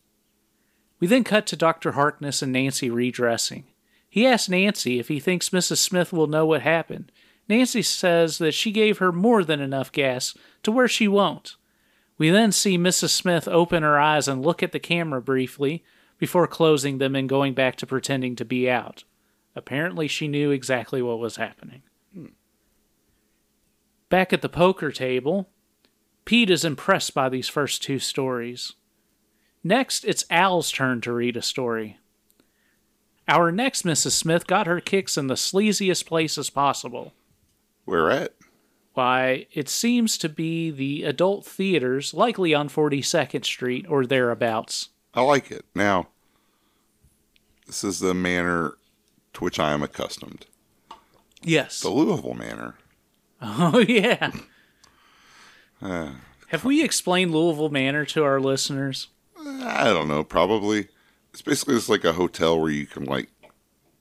[0.99, 1.93] We then cut to Dr.
[1.93, 3.65] Harkness and Nancy redressing.
[4.09, 5.77] He asks Nancy if he thinks Mrs.
[5.77, 7.11] Smith will know what happened.
[7.49, 11.55] Nancy says that she gave her more than enough gas to where she won't.
[12.17, 13.09] We then see Mrs.
[13.09, 15.83] Smith open her eyes and look at the camera briefly
[16.17, 19.03] before closing them and going back to pretending to be out.
[19.55, 21.83] Apparently, she knew exactly what was happening.
[24.09, 25.49] Back at the poker table,
[26.25, 28.73] Pete is impressed by these first two stories.
[29.63, 31.97] Next, it's Al's turn to read a story.
[33.27, 34.11] Our next Mrs.
[34.11, 37.13] Smith got her kicks in the sleaziest places possible.
[37.85, 38.33] Where at?
[38.93, 44.89] Why, it seems to be the adult theaters, likely on 42nd Street or thereabouts.
[45.13, 45.65] I like it.
[45.75, 46.07] Now,
[47.67, 48.73] this is the manner
[49.33, 50.45] to which I am accustomed.
[51.43, 51.81] Yes.
[51.81, 52.75] The Louisville manner.
[53.41, 54.31] Oh, yeah.
[55.81, 56.13] Uh,
[56.47, 59.09] Have we explained Louisville Manor to our listeners?
[59.39, 60.23] I don't know.
[60.23, 60.87] Probably.
[61.37, 63.29] It's basically just like a hotel where you can like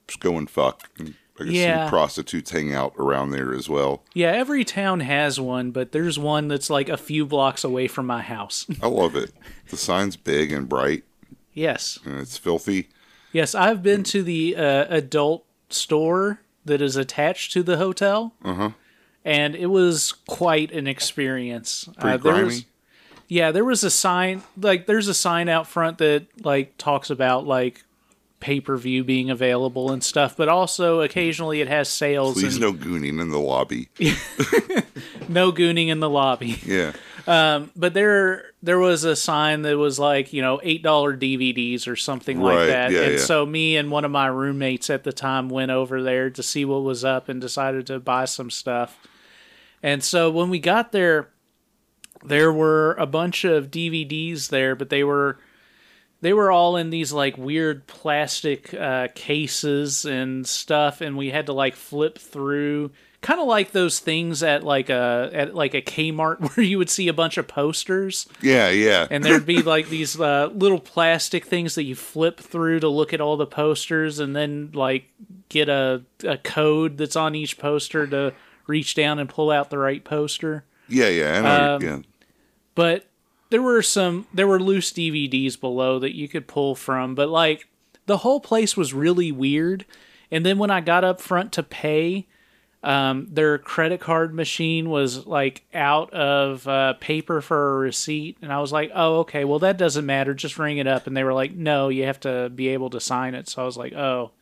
[0.09, 0.89] just go and fuck.
[0.99, 1.85] And I can Yeah.
[1.85, 4.03] see prostitutes hang out around there as well.
[4.15, 8.07] Yeah, every town has one, but there's one that's like a few blocks away from
[8.07, 8.65] my house.
[8.83, 9.33] I love it.
[9.69, 11.05] The sign's big and bright,
[11.53, 11.99] yes.
[12.07, 12.89] and it's filthy.
[13.33, 18.55] Yes, I've been to the uh, adult store that is attached to the hotel, Uh
[18.55, 18.71] huh.
[19.27, 21.87] and it was quite an experience.
[22.01, 22.45] Pretty Uh, grimy.
[22.45, 22.65] was-
[23.29, 27.47] yeah, there was a sign like there's a sign out front that like talks about
[27.47, 27.85] like
[28.41, 32.63] pay per view being available and stuff, but also occasionally it has sales Please and
[32.63, 33.89] no gooning in the lobby.
[35.29, 36.59] no gooning in the lobby.
[36.65, 36.93] Yeah.
[37.27, 41.89] Um, but there there was a sign that was like you know eight dollar DVDs
[41.89, 43.19] or something like that, yeah, and yeah.
[43.19, 46.65] so me and one of my roommates at the time went over there to see
[46.65, 48.97] what was up and decided to buy some stuff.
[49.83, 51.29] And so when we got there,
[52.25, 55.39] there were a bunch of DVDs there, but they were
[56.23, 61.47] they were all in these like weird plastic uh, cases and stuff, and we had
[61.47, 65.83] to like flip through, kind of like those things at like a at like a
[65.83, 69.07] Kmart where you would see a bunch of posters, Yeah, yeah.
[69.11, 73.13] and there'd be like these uh, little plastic things that you flip through to look
[73.13, 75.05] at all the posters, and then like
[75.51, 78.33] get a a code that's on each poster to
[78.67, 81.39] reach down and pull out the right poster yeah, yeah.
[81.39, 81.75] I know.
[81.77, 81.99] Um, yeah.
[82.75, 83.07] but
[83.51, 87.69] there were some there were loose DVDs below that you could pull from, but like
[88.07, 89.85] the whole place was really weird.
[90.31, 92.27] And then when I got up front to pay,
[92.83, 98.53] um, their credit card machine was like out of uh, paper for a receipt, and
[98.53, 99.45] I was like, "Oh, okay.
[99.45, 100.35] Well, that doesn't matter.
[100.35, 103.01] Just ring it up." And they were like, "No, you have to be able to
[103.01, 104.33] sign it." So I was like, "Oh."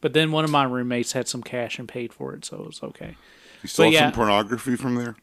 [0.00, 2.66] But then one of my roommates had some cash and paid for it, so it
[2.66, 3.16] was okay.
[3.62, 4.00] You saw yeah.
[4.00, 5.16] some pornography from there?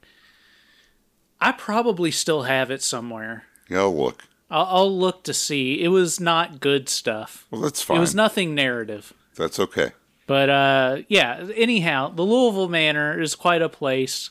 [1.43, 3.43] I probably still have it somewhere.
[3.69, 4.23] Yeah, I'll look.
[4.49, 5.81] I'll, I'll look to see.
[5.83, 7.45] It was not good stuff.
[7.51, 7.97] Well, that's fine.
[7.97, 9.13] It was nothing narrative.
[9.35, 9.91] that's okay.
[10.25, 14.29] But uh, yeah, anyhow, the Louisville Manor is quite a place,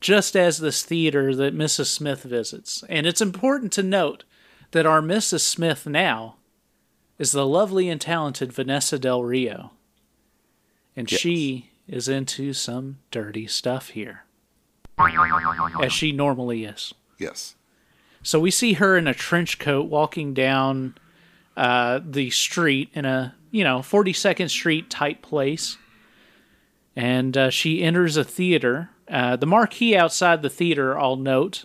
[0.00, 1.86] just as this theater that Mrs.
[1.86, 2.84] Smith visits.
[2.90, 4.24] And it's important to note
[4.72, 5.40] that our Mrs.
[5.40, 6.36] Smith now
[7.18, 9.70] is the lovely and talented Vanessa Del Rio.
[10.94, 11.20] And Yes.
[11.20, 14.24] she is into some dirty stuff here,
[15.82, 16.94] as she normally is.
[17.18, 17.54] Yes.
[18.22, 20.96] So we see her in a trench coat walking down
[21.56, 25.78] uh, the street in a you know 42nd Street type place,
[26.94, 28.90] and uh, she enters a theater.
[29.08, 31.64] Uh, the marquee outside the theater, I'll note,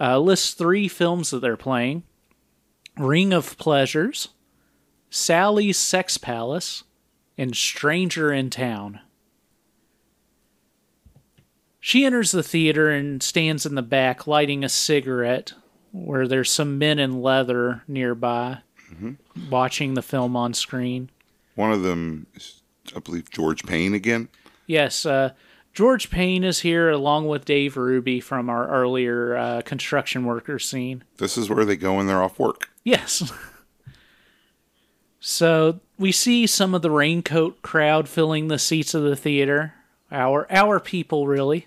[0.00, 2.02] uh, lists three films that they're playing:
[2.98, 4.28] Ring of Pleasures,
[5.10, 6.84] Sally's Sex Palace,
[7.36, 9.00] and Stranger in Town.
[11.86, 15.52] She enters the theater and stands in the back lighting a cigarette
[15.92, 18.60] where there's some men in leather nearby
[19.50, 21.10] watching the film on screen.
[21.56, 22.62] One of them is,
[22.96, 24.30] I believe, George Payne again.
[24.66, 25.32] Yes, uh,
[25.74, 31.04] George Payne is here along with Dave Ruby from our earlier uh, construction worker scene.
[31.18, 32.70] This is where they go when they're off work.
[32.82, 33.30] Yes.
[35.20, 39.74] so we see some of the raincoat crowd filling the seats of the theater.
[40.14, 41.66] Our our people, really.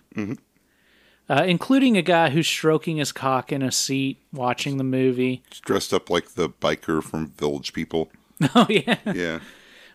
[1.30, 5.44] Uh, including a guy who's stroking his cock in a seat watching the movie.
[5.50, 8.10] He's dressed up like the biker from Village People.
[8.54, 8.98] Oh yeah.
[9.06, 9.40] Yeah.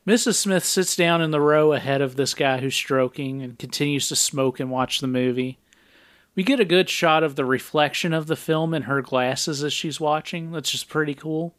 [0.05, 0.35] Mrs.
[0.35, 4.17] Smith sits down in the row ahead of this guy who's stroking and continues to
[4.17, 5.61] smoke and watch the movie.
[6.35, 9.73] We get a good shot of the reflection of the film in her glasses as
[9.73, 10.51] she's watching.
[10.51, 11.55] That's just pretty cool.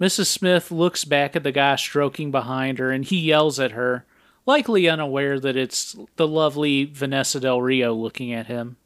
[0.00, 0.26] Mrs.
[0.26, 4.06] Smith looks back at the guy stroking behind her and he yells at her,
[4.48, 8.78] likely unaware that it's the lovely Vanessa Del Rio looking at him.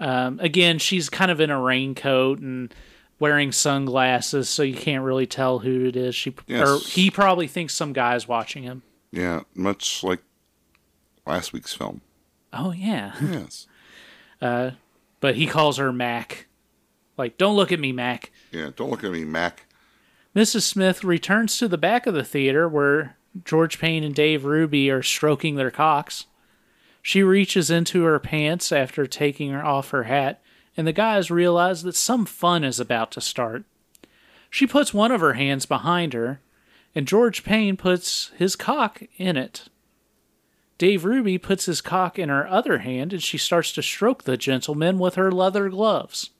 [0.00, 2.72] Um, again, she's kind of in a raincoat and
[3.18, 6.14] wearing sunglasses, so you can't really tell who it is.
[6.14, 6.68] She Yes.
[6.68, 8.82] or he probably thinks some guy's watching him.
[9.12, 10.20] Yeah, much like
[11.26, 12.00] last week's film.
[12.52, 13.66] Oh yeah, Yes.
[14.40, 16.46] but he calls her Mac.
[17.16, 18.30] Like, don't look at me, Mac.
[18.50, 19.66] Yeah, don't look at me, Mac.
[20.34, 20.62] Mrs.
[20.62, 25.02] Smith returns to the back of the theater where George Payne and Dave Ruby are
[25.02, 26.26] stroking their cocks.
[27.02, 30.40] She reaches into her pants after taking her off her hat,
[30.76, 33.64] and the guys realize that some fun is about to start.
[34.50, 36.40] She puts one of her hands behind her,
[36.94, 39.68] and George Payne puts his cock in it.
[40.78, 44.36] Dave Ruby puts his cock in her other hand, and she starts to stroke the
[44.36, 46.30] gentleman with her leather gloves.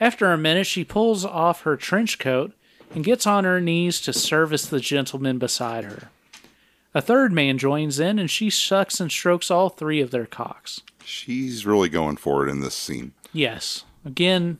[0.00, 2.52] After a minute, she pulls off her trench coat
[2.92, 6.10] and gets on her knees to service the gentleman beside her.
[6.94, 10.80] A third man joins in, and she sucks and strokes all three of their cocks.
[11.04, 13.12] She's really going for it in this scene.
[13.32, 14.58] Yes, again,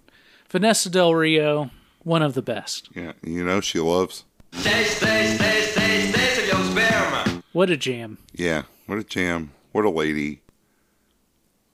[0.50, 1.70] Vanessa Del Rio,
[2.02, 2.88] one of the best.
[2.94, 4.24] Yeah, you know she loves.
[4.50, 7.42] Taste, taste, taste, taste, taste of your sperma.
[7.52, 8.18] What a jam.
[8.32, 9.52] Yeah, what a jam.
[9.72, 10.40] What a lady.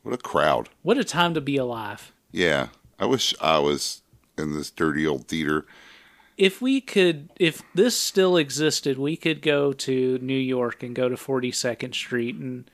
[0.03, 0.69] What a crowd.
[0.83, 2.13] What a time to be alive.
[2.33, 4.03] Yeah, I wish I was
[4.39, 5.67] in this dirty old theater.
[6.41, 11.09] If we could, if this still existed, we could go to New York and go
[11.11, 12.69] to 42nd Street and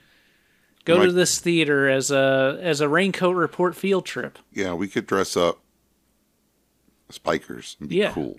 [0.84, 4.38] go Like- to this theater as a as a raincoat report field trip.
[4.52, 5.58] Yeah, we could dress up
[7.10, 8.12] spikers and be Yeah.
[8.12, 8.38] cool.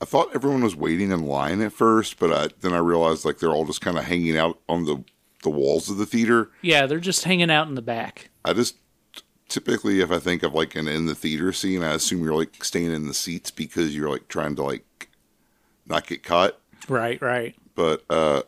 [0.00, 3.38] I thought everyone was waiting in line at first, but I, then I realized like
[3.38, 5.04] they're all just kind of hanging out on the
[5.44, 6.50] the walls of the theater.
[6.62, 8.30] Yeah, they're just hanging out in the back.
[8.44, 8.74] I just
[9.48, 12.62] typically, if I think of like an in the theater scene, I assume you're like
[12.64, 15.08] staying in the seats because you're like trying to like
[15.86, 16.58] not get caught.
[16.88, 17.54] Right, right.
[17.74, 18.42] But uh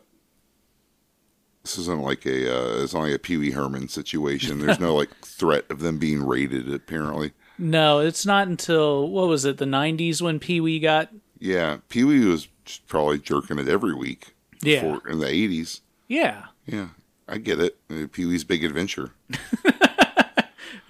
[1.63, 4.59] this isn't like a uh, it's only a Pee Wee Herman situation.
[4.59, 6.73] There's no like threat of them being raided.
[6.73, 11.09] Apparently, No, it's not until what was it, the '90s when Pee Wee got
[11.39, 12.47] yeah, Pee Wee was
[12.87, 14.33] probably jerking it every week.
[14.63, 14.81] Yeah.
[14.81, 15.81] before- in the '80s.
[16.07, 16.45] yeah.
[16.67, 16.89] Yeah,
[17.27, 18.11] I get it.
[18.11, 19.11] Pee Wee's Big Adventure.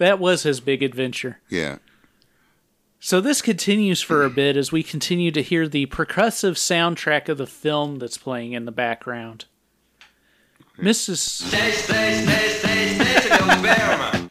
[0.02, 1.38] That was his big adventure.
[1.48, 1.78] Yeah,
[2.98, 7.38] So this continues for a bit as we continue to hear the percussive soundtrack of
[7.38, 9.44] the film that's playing in the background.
[10.76, 11.52] Mrs.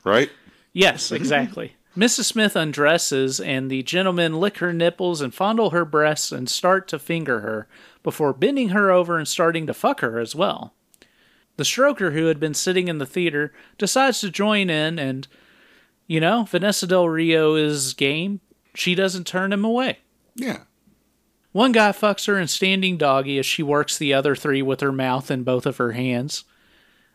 [0.04, 0.30] Right.
[0.74, 1.78] Yes, exactly.
[1.98, 2.26] Mrs.
[2.26, 7.00] Smith undresses, and the gentlemen lick her nipples and fondle her breasts and start to
[7.00, 7.70] finger her
[8.04, 10.74] before bending her over and starting to fuck her as well.
[11.56, 15.30] The stroker, who had been sitting in the theater, decides to join in, and,
[16.12, 18.42] you know, Vanessa Del Rio is game.
[18.76, 20.00] She doesn't turn him away.
[20.36, 20.64] Yeah,
[21.54, 24.92] One guy fucks her in standing doggy as she works the other three with her
[24.92, 26.44] mouth in both of her hands.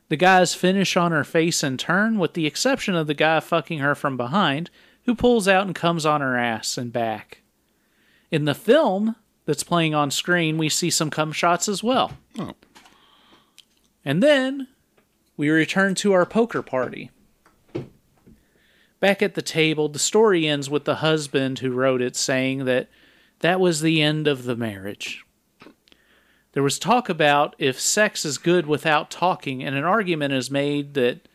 [0.09, 3.80] The guys finish on her face in turn, with the exception of the guy fucking
[3.80, 4.70] her from behind,
[5.05, 7.42] who pulls out and comes on her ass and back.
[8.30, 12.12] In the film that's playing on screen, we see some cum shots as well.
[12.38, 12.55] Oh.
[14.07, 14.68] And then
[15.36, 17.11] we return to our poker party.
[19.01, 22.88] Back at the table, the story ends with the husband who wrote it saying that
[23.40, 25.24] that was the end of the marriage.
[26.53, 30.94] There was talk about if sex is good without talking, and an argument is made
[30.94, 31.28] that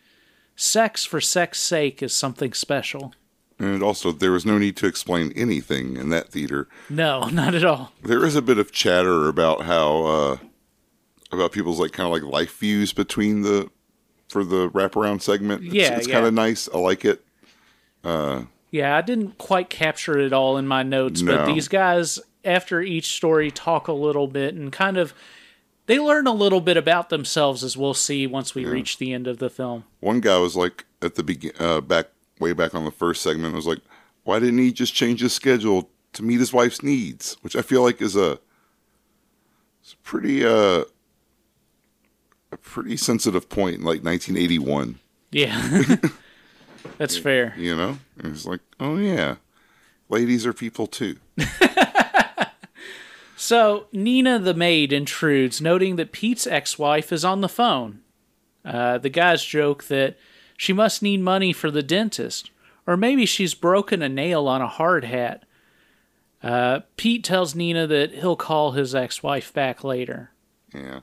[0.56, 3.14] sex for sex's sake is something special.
[3.58, 6.68] and also there was no need to explain anything in that theater.
[6.90, 7.92] No, not at all.
[8.02, 10.36] There is a bit of chatter about how uh
[11.30, 13.70] about people's like kind of like life views between the
[14.28, 15.64] for the wraparound segment.
[15.64, 16.14] It's, Yeah, it's yeah.
[16.14, 16.68] kind of nice.
[16.74, 17.24] I like it.
[18.70, 23.14] Yeah, I didn't quite capture it all in my notes, but these guys, after each
[23.14, 25.12] story, talk a little bit and kind of.
[25.86, 29.26] They learn a little bit about themselves, as we'll see once we reach the end
[29.26, 29.84] of the film.
[29.98, 32.06] One guy was like at the begin uh, back
[32.38, 33.80] way back on the first segment was like,
[34.24, 37.36] why didn't he just change his schedule to meet his wife's needs?
[37.42, 38.38] Which I feel like is a
[39.82, 40.84] it's a pretty uh
[42.52, 44.98] a pretty sensitive point in like 1981.
[45.30, 45.82] Yeah.
[46.98, 47.54] That's fair.
[47.56, 49.36] You know, and it's like, oh yeah,
[50.08, 51.16] ladies are people too.
[53.42, 57.98] So, Nina the maid intrudes, noting that Pete's ex wife is on the phone.
[58.64, 60.16] Uh, the guys joke that
[60.56, 62.52] she must need money for the dentist,
[62.86, 65.42] or maybe she's broken a nail on a hard hat.
[66.40, 70.30] Uh, Pete tells Nina that he'll call his ex wife back later.
[70.72, 71.00] Yeah.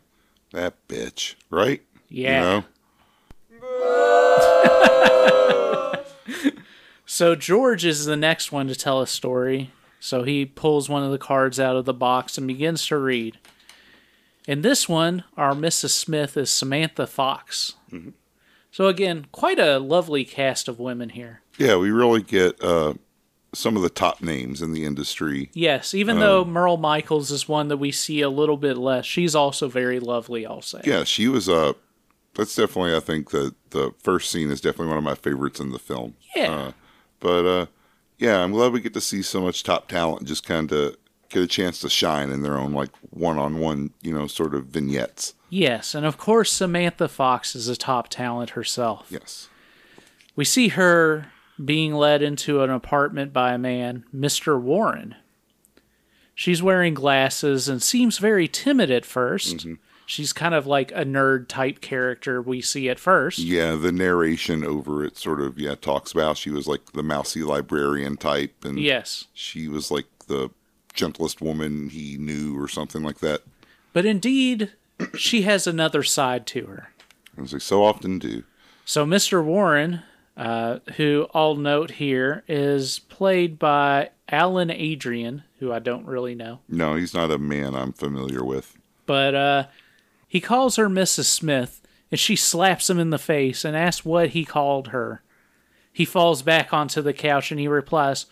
[0.54, 1.82] That bitch, right?
[2.08, 2.64] Yeah.
[3.52, 5.26] You know?
[7.06, 9.72] So George is the next one to tell a story.
[10.00, 13.38] So he pulls one of the cards out of the box and begins to read.
[14.48, 15.90] In this one, our Mrs.
[15.90, 17.76] Smith is Samantha Fox.
[18.72, 21.42] So again, quite a lovely cast of women here.
[21.58, 22.94] Yeah, we really get uh,
[23.54, 25.50] some of the top names in the industry.
[25.54, 29.36] Yes, even though Merle Michaels is one that we see a little bit less, she's
[29.36, 30.46] also very lovely.
[30.46, 30.82] I'll say.
[30.86, 31.74] Yeah, she was Uh,
[32.36, 35.72] that's definitely, I think, the the first scene is definitely one of my favorites in
[35.72, 36.16] the film.
[36.36, 36.52] Yeah.
[36.52, 36.72] Uh,
[37.20, 37.66] but uh,
[38.18, 40.96] yeah, I'm glad we get to see so much top talent just kind of
[41.30, 45.36] get a chance to shine in their own like one-on-one, you know, sort of vignettes.
[45.50, 49.08] Yes, and of course Samantha Fox is a top talent herself.
[49.10, 49.50] Yes.
[50.36, 51.32] We see her
[51.64, 54.60] being led into an apartment by a man, Mr.
[54.60, 55.16] Warren.
[56.34, 59.78] She's wearing glasses and seems very timid at 1st
[60.10, 63.38] She's kind of like a nerd type character we see at first.
[63.38, 67.44] Yeah, the narration over it sort of yeah talks about she was like the mousy
[67.44, 69.26] librarian type, and Yes.
[69.36, 70.50] she was like the
[70.96, 73.42] gentlest woman he knew or something like that.
[73.94, 74.72] But indeed,
[75.16, 76.90] she has another side to her.
[77.38, 78.46] As they so often do.
[78.86, 79.44] So, Mr.
[79.44, 80.02] Warren,
[80.36, 86.62] uh, who I'll note here, is played by Alan Adrian, who I don't really know.
[86.68, 88.76] No, he's not a man I'm familiar with.
[89.06, 89.66] But uh,
[90.30, 91.26] he calls her Mrs.
[91.26, 95.24] Smith, and she slaps him in the face and asks what he called her.
[95.92, 98.28] He falls back onto the couch and he replies,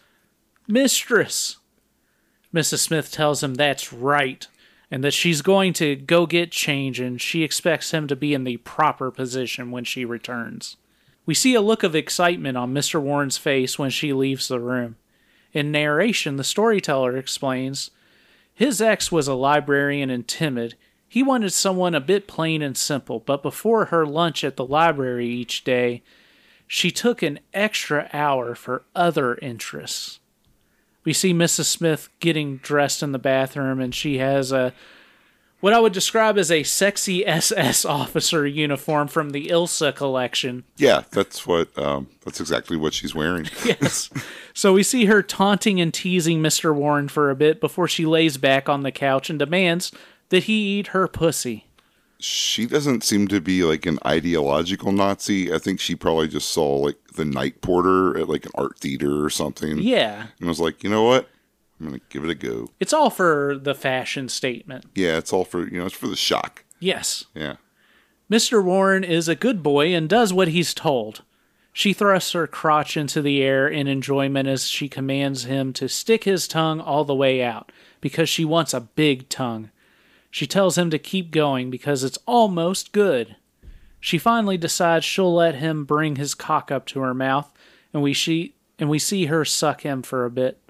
[0.67, 1.57] Mistress.
[2.53, 2.79] Mrs.
[2.79, 4.47] Smith tells him that's right,
[4.89, 8.45] and that she's going to go get change, and she expects him to be in
[8.45, 10.77] the proper position when she returns.
[11.25, 13.01] We see a look of excitement on Mr.
[13.01, 14.95] Warren's face when she leaves the room.
[15.51, 17.91] In narration, the storyteller explains
[18.53, 20.75] his ex was a librarian and timid.
[21.07, 25.27] He wanted someone a bit plain and simple, but before her lunch at the library
[25.27, 26.03] each day,
[26.67, 30.19] she took an extra hour for other interests.
[31.05, 31.65] We see Mrs.
[31.65, 34.73] Smith getting dressed in the bathroom, and she has a
[35.59, 40.65] what I would describe as a sexy SS officer uniform from the Ilsa collection.
[40.75, 41.75] Yeah, that's what.
[41.77, 43.47] Um, that's exactly what she's wearing.
[43.65, 44.09] Yes.
[44.53, 46.75] so we see her taunting and teasing Mr.
[46.75, 49.91] Warren for a bit before she lays back on the couch and demands
[50.29, 51.65] that he eat her pussy.
[52.19, 55.53] she doesn't seem to be like an ideological Nazi.
[55.53, 59.23] I think she probably just saw like the night porter at like an art theater
[59.23, 59.77] or something.
[59.79, 60.27] Yeah.
[60.39, 61.29] And was like, you know what?
[61.79, 62.69] I'm gonna give it a go.
[62.79, 64.85] It's all for the fashion statement.
[64.95, 66.65] Yeah, it's all for you know, it's for the shock.
[66.79, 67.25] Yes.
[67.35, 67.57] Yeah.
[68.31, 68.63] Mr.
[68.63, 71.21] Warren is a good boy and does what he's told.
[71.71, 76.23] She thrusts her crotch into the air in enjoyment as she commands him to stick
[76.23, 77.71] his tongue all the way out
[78.01, 79.69] because she wants a big tongue.
[80.37, 83.37] She tells him to keep going because it's almost good.
[83.99, 87.51] She finally decides she'll let him bring his cock up to her mouth
[87.91, 90.61] and we see and we see her suck him for a bit.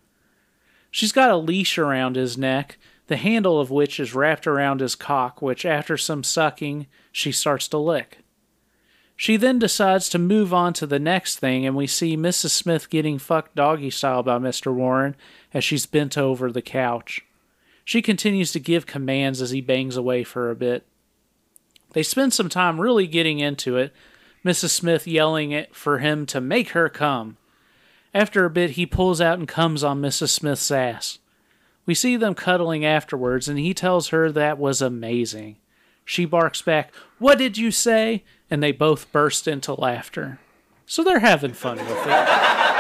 [0.90, 4.96] She's got a leash around his neck, the handle of which is wrapped around his
[4.96, 8.20] cock, which after some sucking, she starts to lick.
[9.18, 12.52] She then decides to move on to the next thing, and we see Mrs.
[12.52, 14.74] Smith getting fucked doggy style by Mr.
[14.74, 15.18] Warren
[15.54, 17.27] as she's bent over the couch.
[17.88, 20.86] She continues to give commands as he bangs away for a bit.
[21.94, 23.94] They spend some time really getting into it,
[24.44, 24.72] Mrs.
[24.72, 27.38] Smith yelling for him to make her come.
[28.14, 30.32] After a bit, he pulls out and comes on Mrs.
[30.32, 31.20] Smith's ass.
[31.86, 35.56] We see them cuddling afterwards, and he tells her that was amazing.
[36.04, 38.26] She barks back, What did you say?
[38.52, 40.40] And they both burst into laughter.
[40.86, 42.77] So they're having fun with it.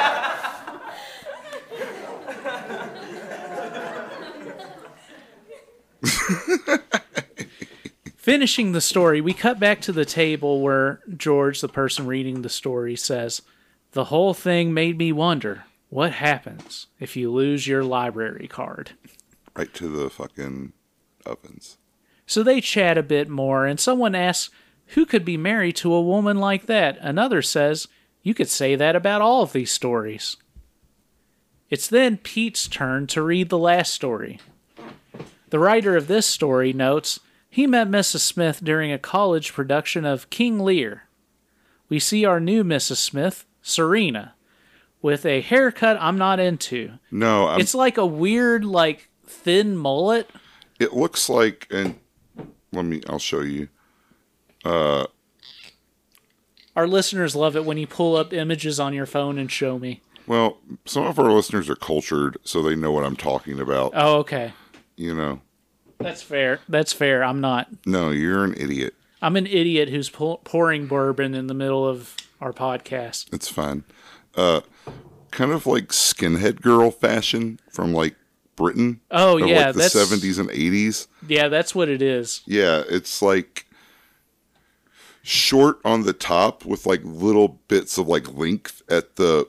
[8.17, 12.49] Finishing the story, we cut back to the table where George, the person reading the
[12.49, 13.41] story, says,
[13.91, 18.91] The whole thing made me wonder what happens if you lose your library card.
[19.55, 20.73] Right to the fucking
[21.25, 21.77] ovens.
[22.25, 24.53] So they chat a bit more, and someone asks,
[24.87, 26.97] Who could be married to a woman like that?
[26.99, 27.87] Another says,
[28.23, 30.35] You could say that about all of these stories.
[31.69, 34.39] It's then Pete's turn to read the last story.
[35.49, 37.19] The writer of this story notes
[37.49, 38.19] he met Mrs.
[38.19, 41.03] Smith during a college production of King Lear.
[41.89, 42.97] We see our new Mrs.
[42.97, 44.35] Smith, Serena,
[45.01, 46.91] with a haircut I'm not into.
[47.09, 50.29] No, I'm, It's like a weird, like, thin mullet.
[50.79, 51.97] it looks like and
[52.73, 53.69] let me I'll show you.
[54.65, 55.05] Uh,
[56.75, 60.01] Our listeners love it when you pull up images on your phone and show me.
[60.27, 63.93] Well, some of our listeners are cultured, so they know what I'm talking about.
[63.95, 64.51] Oh, okay.
[64.97, 65.41] You know,
[65.99, 66.59] That's fair.
[66.67, 67.23] That's fair.
[67.23, 67.69] I'm not.
[67.85, 68.93] no, you're an idiot.
[69.21, 73.33] I'm an idiot who's pour- pouring bourbon in the middle of our podcast.
[73.33, 73.83] It's fine.
[74.35, 74.61] Uh,
[75.31, 78.15] kind of like skinhead girl fashion from like
[78.55, 79.01] Britain.
[79.09, 81.07] Oh, yeah, like the 70s and 80s.
[81.27, 82.41] Yeah, that's what it is.
[82.45, 83.65] Yeah, it's like
[85.23, 89.47] short on the top with like little bits of like length at the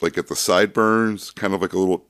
[0.00, 2.06] like at the sideburns, kind of like a little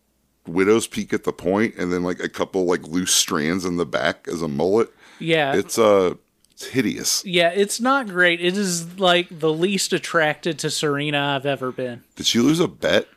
[0.47, 3.87] widow's peak at the point, and then like a couple like loose strands in the
[3.87, 4.91] back as a mullet.
[5.19, 5.55] Yeah.
[5.55, 6.15] It's uh
[6.51, 7.25] it's hideous.
[7.25, 8.41] yeah, it's not great.
[8.41, 12.05] It is like the least attracted to Serena I've ever been.
[12.17, 13.09] Did she lose a bet?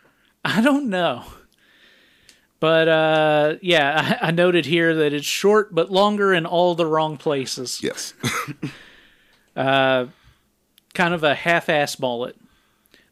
[0.44, 1.24] I don't know.
[2.60, 6.86] But uh, yeah, I, I noted here that it's short but longer in all the
[6.86, 7.82] wrong places.
[7.84, 8.14] Yes.
[9.56, 10.08] Uh,
[10.94, 12.36] kind of a half-ass mullet.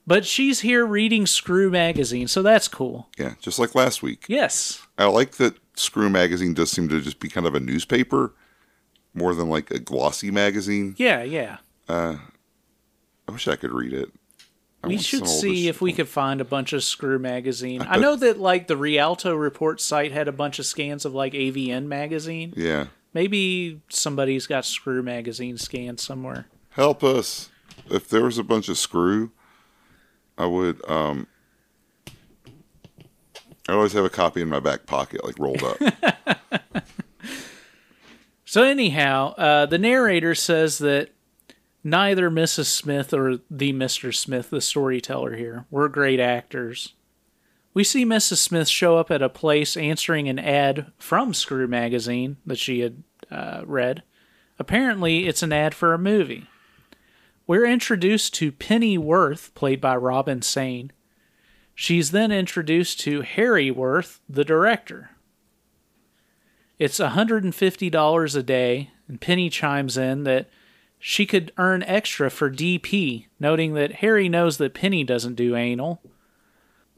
[0.06, 3.10] But she's here reading Screw magazine, so that's cool.
[3.18, 4.26] yeah, just like last week.
[4.28, 4.86] Yes.
[4.98, 8.34] I like that Screw magazine does seem to just be kind of a newspaper
[9.14, 10.96] more than like a glossy magazine.
[10.98, 11.58] Yeah, yeah.
[11.88, 12.18] Uh,
[13.28, 14.12] I wish I could read it.
[14.84, 17.82] I We should see if we could find a bunch of Screw magazine.
[17.88, 21.32] I know that like the Rialto report site had a bunch of scans of like
[21.34, 22.54] AVN magazine.
[22.58, 22.88] Yeah.
[23.14, 26.48] Maybe somebody's got Screw magazine scanned somewhere.
[26.72, 27.50] help us
[27.90, 29.32] if there was a bunch of screw
[30.38, 31.28] i would um
[33.68, 35.78] i always have a copy in my back pocket like rolled up
[38.54, 41.10] So anyhow, uh, the narrator says that
[41.84, 42.68] neither Mrs.
[42.68, 44.14] Smith or the Mr.
[44.14, 46.94] Smith, the storyteller here, were great actors.
[47.74, 48.38] We see Mrs.
[48.38, 53.02] Smith show up at a place answering an ad from Screw magazine that she had
[53.32, 54.04] uh, read.
[54.60, 56.46] Apparently, it's an ad for a movie.
[57.46, 60.94] We're introduced to Penny Worth, played by Robin Sane.
[61.76, 65.12] She's then introduced to Harry Worth, the director.
[66.80, 70.50] It's $150 a day, and Penny chimes in that
[71.00, 76.02] she could earn extra for DP, noting that Harry knows that Penny doesn't do anal.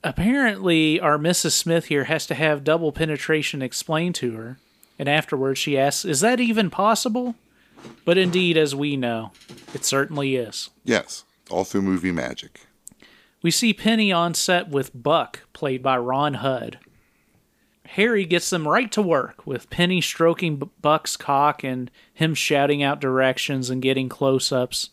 [0.03, 1.53] Apparently, our Mrs.
[1.53, 4.59] Smith here has to have double penetration explained to her,
[4.99, 7.33] and afterwards she asks, Is that even possible?
[8.05, 9.31] But indeed, as we know,
[9.73, 10.69] it certainly is.
[10.83, 12.61] yes all through movie magic
[13.43, 16.77] We see Penny on set with Buck, played by Ron Hudd.
[17.89, 22.99] Harry gets them right to work, with Penny stroking Buck's cock and him shouting out
[22.99, 24.89] directions and getting close ups.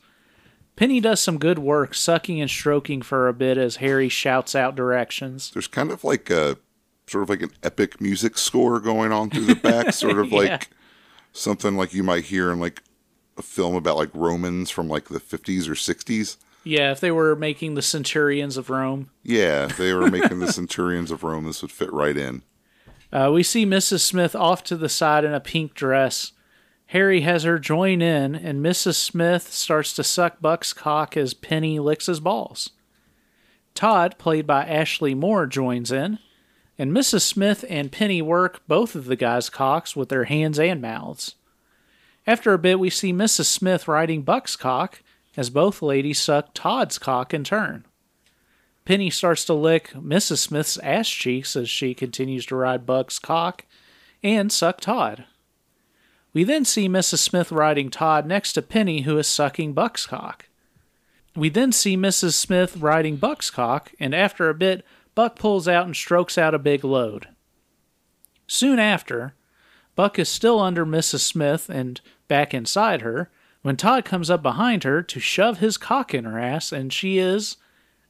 [0.76, 4.74] Penny does some good work, sucking and stroking for a bit as Harry shouts out
[4.76, 5.51] directions.
[5.53, 6.59] there's kind of like a
[7.07, 10.38] sort of like an epic music score going on through the back sort of Yeah.
[10.38, 10.70] like
[11.33, 12.83] something like you might hear in like
[13.37, 17.35] a film about like romans from like the 50s or 60s Yeah, if they were
[17.35, 19.11] making the Centurions of Rome.
[19.22, 22.43] yeah if they were making the centurions of rome this would fit right in
[23.12, 24.01] Uh, we see Mrs.
[24.01, 26.33] Smith off to the side in a pink dress.
[26.87, 28.95] Harry has her join in, and Mrs.
[28.97, 32.70] Smith starts to suck Buck's cock as Penny licks his balls.
[33.74, 36.18] Todd, played by Ashley Moore, joins in,
[36.83, 37.20] and Mrs.
[37.20, 41.37] Smith and Penny work both of the guys' cocks with their hands and mouths.
[42.26, 43.45] After a bit, we see Mrs.
[43.45, 45.01] Smith riding Buck's cock
[45.37, 47.85] as both ladies suck Todd's cock in turn.
[48.85, 50.39] Penny starts to lick Mrs.
[50.39, 53.64] Smith's ass cheeks as she continues to ride Buck's cock
[54.20, 55.24] and suck Todd.
[56.33, 57.18] We then see Mrs.
[57.18, 60.49] Smith riding Todd next to Penny, who is sucking Buck's cock.
[61.37, 62.33] We then see Mrs.
[62.33, 64.85] Smith riding Buck's cock, and after a bit,
[65.15, 67.29] Buck pulls out and strokes out a big load.
[68.47, 69.35] Soon after,
[69.95, 71.21] Buck is still under Mrs.
[71.21, 73.31] Smith and back inside her
[73.63, 77.19] when Todd comes up behind her to shove his cock in her ass, and she
[77.19, 77.57] is,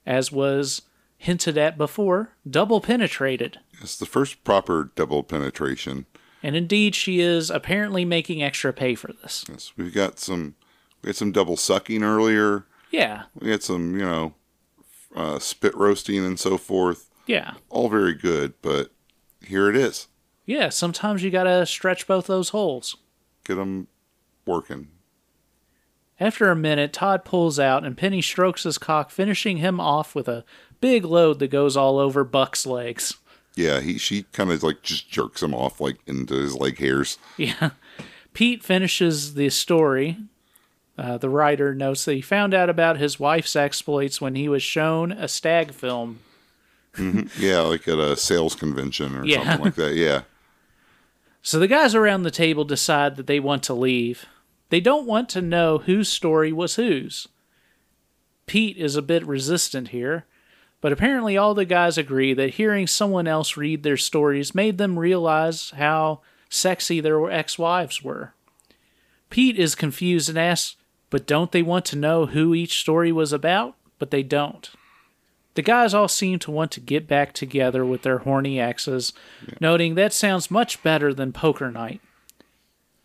[0.06, 0.82] as was
[1.18, 3.58] hinted at before, double penetrated.
[3.80, 6.06] it's the first proper double penetration
[6.42, 9.44] And indeed, she is apparently making extra pay for this.
[9.48, 10.54] yes we've got some
[11.02, 14.34] we had some double sucking earlier Yeah, We had some, you know,
[15.14, 17.10] uh, spit roasting and so forth.
[17.26, 18.92] yeah, All very good, but
[19.44, 20.08] here it is.
[20.46, 20.68] yeah.
[20.68, 22.96] Sometimes you gotta stretch both those holes.
[23.44, 23.88] Get them
[24.46, 24.88] working.
[26.20, 30.28] After a minute, Todd pulls out and Penny strokes his cock, finishing him off with
[30.28, 30.44] a
[30.80, 33.16] big load that goes all over Buck's legs.
[33.56, 37.18] Yeah, he she kind of like just jerks him off like into his leg hairs.
[37.36, 37.70] Yeah.
[38.32, 40.16] Pete finishes the story.
[41.02, 44.62] Uh, the writer notes that he found out about his wife's exploits when he was
[44.62, 46.20] shown a stag film.
[47.38, 49.42] Yeah, like at a sales convention or Yeah.
[49.44, 49.94] something like that.
[49.94, 50.22] Yeah.
[51.42, 54.26] So the guys around the table decide that they want to leave.
[54.68, 57.26] They don't want to know whose story was whose.
[58.46, 60.26] Pete is a bit resistant here,
[60.80, 64.98] But apparently, all the guys agree that hearing someone else read their stories made them
[64.98, 68.34] realize how sexy their ex wives were.
[69.30, 70.74] Pete is confused and asks,
[71.12, 73.76] But don't they want to know who each story was about?
[73.98, 74.70] But they don't.
[75.54, 79.12] The guys all seem to want to get back together with their horny exes,
[79.60, 82.00] noting that sounds much better than poker night.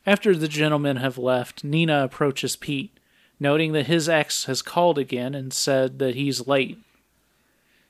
[0.06, 2.98] After the gentlemen have left, Nina approaches Pete,
[3.42, 6.80] noting that his ex has called again and said that he's late.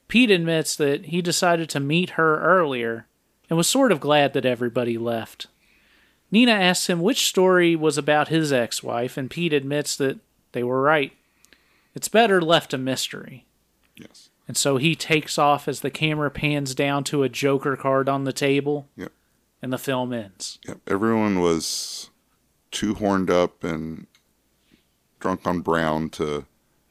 [0.08, 3.06] Pete admits that he decided to meet her earlier
[3.52, 5.46] and was sort of glad that everybody left.
[6.32, 10.20] Nina asks him which story was about his ex wife, and Pete admits that
[10.52, 11.14] they were right.
[11.96, 13.46] It's better left a mystery.
[13.96, 14.30] Yes.
[14.48, 18.24] And so he takes off as the camera pans down to a Joker card on
[18.24, 19.12] the table, Yep.
[19.62, 20.60] and the film ends.
[20.68, 20.80] Yep.
[20.88, 22.10] Everyone was
[22.72, 24.08] too horned up and
[25.20, 26.46] drunk on brown to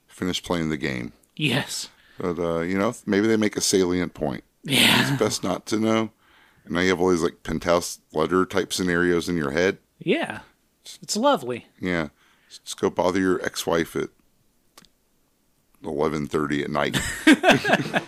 [0.09, 1.13] finish playing the game.
[1.37, 1.89] Yes.
[2.19, 4.43] But uh, you know, maybe they make a salient point.
[4.65, 5.03] Yeah.
[5.13, 6.11] It's best not to know.
[6.67, 9.79] And now you have all these like penthouse letter type scenarios in your head.
[9.99, 10.41] Yeah.
[11.03, 11.67] It's lovely.
[11.81, 12.09] Yeah.
[12.49, 14.09] Just go bother your ex-wife at
[15.85, 16.99] eleven thirty at night.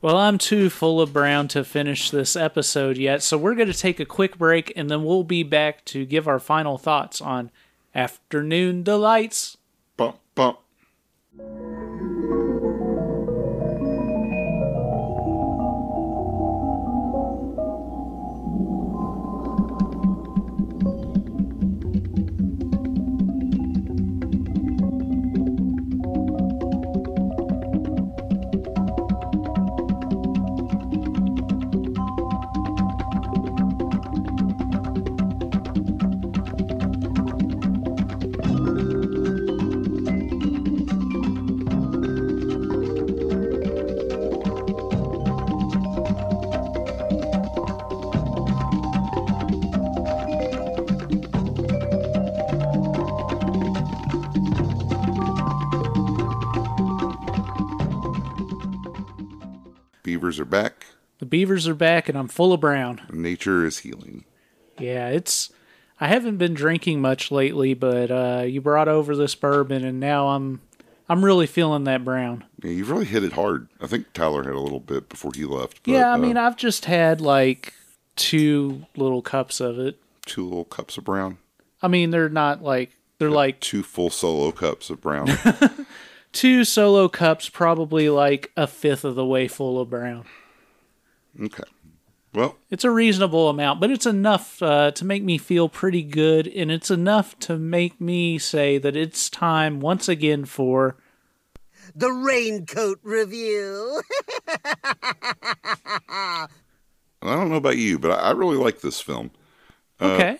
[0.00, 3.74] Well, I'm too full of brown to finish this episode yet, so we're going to
[3.76, 7.50] take a quick break and then we'll be back to give our final thoughts on
[7.96, 9.56] Afternoon Delights.
[9.96, 10.58] bump bump.
[60.28, 60.86] Beavers are back.
[61.20, 63.00] The beavers are back and I'm full of brown.
[63.10, 64.26] Nature is healing.
[64.78, 65.50] Yeah, it's.
[66.02, 70.28] I haven't been drinking much lately, but uh, you brought over this bourbon and now
[70.28, 70.60] I'm.
[71.08, 72.44] I'm really feeling that brown.
[72.62, 73.68] Yeah, you've really hit it hard.
[73.80, 75.82] I think Tyler had a little bit before he left.
[75.82, 77.72] But, yeah, I uh, mean, I've just had like
[78.14, 79.98] two little cups of it.
[80.26, 81.38] two little cups of brown,
[81.80, 82.90] I mean, they're not like.
[83.16, 85.28] They're like two full solo cups of brown.
[86.32, 90.24] two solo cups, probably like a fifth of the way full of brown.
[91.40, 91.64] okay.
[92.34, 96.46] Well, It's a reasonable amount, but it's enough uh, to make me feel pretty good,
[96.46, 100.96] and it's enough to make me say that it's time once again for
[101.96, 104.02] The Raincoat Review.
[106.08, 106.46] I
[107.22, 109.30] don't know about you, but I, I really like this film.
[110.00, 110.38] okay.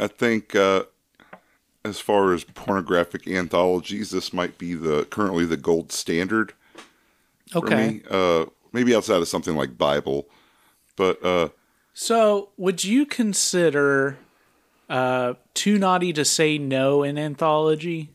[0.00, 0.84] I think uh,
[1.88, 6.52] as far as pornographic anthologies, this might be the currently the gold standard
[7.54, 8.02] Okay.
[8.10, 10.28] Uh, maybe outside of something like Bible,
[10.96, 11.48] but uh,
[11.94, 14.18] So, would you consider
[14.88, 18.10] uh, Too Naughty to Say No an anthology?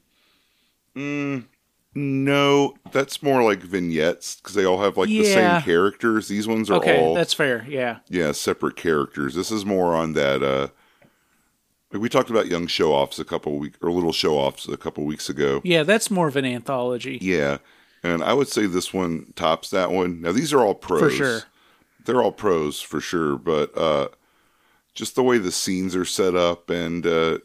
[1.95, 6.27] no, that's more like vignettes because they all have like the same characters.
[6.27, 7.65] These ones are Okay, all that's fair.
[7.67, 7.99] Yeah.
[8.09, 9.33] yeah separate characters.
[9.35, 10.43] This is more on that.
[10.43, 10.67] Uh,
[11.93, 15.05] we talked about young show offs a couple week or little show offs a couple
[15.05, 15.61] weeks ago.
[15.63, 17.19] Yeah, that's more of an anthology.
[17.21, 17.59] Yeah,
[18.01, 20.21] and I would say this one tops that one.
[20.21, 21.41] Now these are all pros For sure.
[22.05, 24.09] They're all pros for sure, but uh,
[24.93, 27.37] just the way the scenes are set up and uh,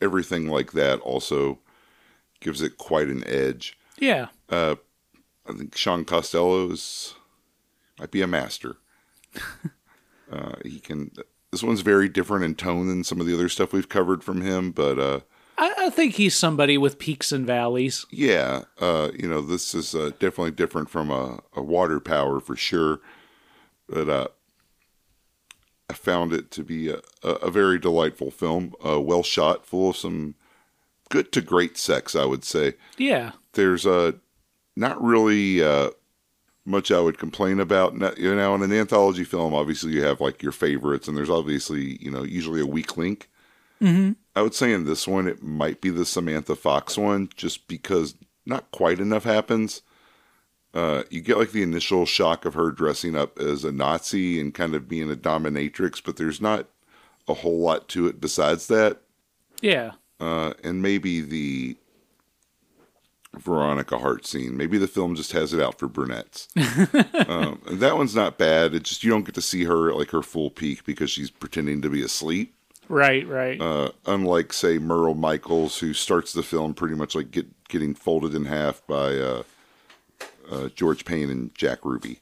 [0.00, 1.58] everything like that also
[2.40, 3.78] gives it quite an edge.
[3.98, 4.28] Yeah.
[5.50, 7.14] I think Shaun Costello is
[7.98, 8.76] might be a master.
[10.32, 11.10] uh, he can.
[11.52, 14.40] This one's very different in tone than some of the other stuff we've covered from
[14.40, 15.20] him, but uh,
[15.58, 18.06] I, I think he's somebody with peaks and valleys.
[18.10, 22.54] yeah, uh, you know, this is uh, definitely different from a, a water power for
[22.54, 23.00] sure.
[23.88, 24.28] But uh,
[25.88, 29.90] I found it to be a, a, a very delightful film, uh, well shot, full
[29.90, 30.36] of some
[31.08, 32.74] good to great sex, I would say.
[32.96, 33.32] Yeah.
[33.54, 34.12] there's uh,
[34.76, 35.90] not really uh,
[36.70, 37.92] much I would complain about.
[38.18, 41.98] You know, in an anthology film, obviously you have like your favorites, and there's obviously
[42.00, 43.28] you know usually a weak link.
[43.82, 44.12] Mm-hmm.
[44.36, 48.14] I would say in this one it might be the Samantha Fox one, just because
[48.46, 49.82] not quite enough happens.
[50.72, 54.54] Uh, you get like the initial shock of her dressing up as a Nazi and
[54.54, 56.68] kind of being a dominatrix, but there's not
[57.26, 59.00] a whole lot to it besides that
[59.62, 59.92] Yeah.
[60.20, 61.76] uh, and maybe the
[63.36, 64.56] Veronica Hart scene.
[64.56, 66.48] Maybe the film just has it out for brunettes.
[67.28, 68.74] um, that one's not bad.
[68.74, 71.80] It just you don't get to see her like her full peak because she's pretending
[71.82, 72.54] to be asleep.
[72.88, 73.60] Right, right.
[73.60, 78.34] Uh, unlike say Merle Michaels, who starts the film pretty much like get getting folded
[78.34, 79.42] in half by uh,
[80.50, 82.18] uh, George Payne and Jack Ruby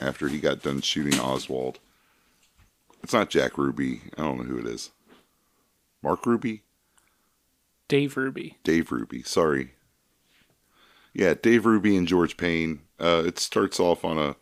[0.00, 1.78] after he got done shooting Oswald.
[3.02, 4.00] It's not Jack Ruby.
[4.16, 4.90] I don't know who it is.
[6.02, 6.62] Mark Ruby.
[7.88, 8.56] Dave Ruby.
[8.64, 9.22] Dave Ruby.
[9.22, 9.75] Sorry.
[11.16, 12.80] Yeah, Dave Ruby and George Payne.
[13.00, 14.36] Uh, it starts off on a,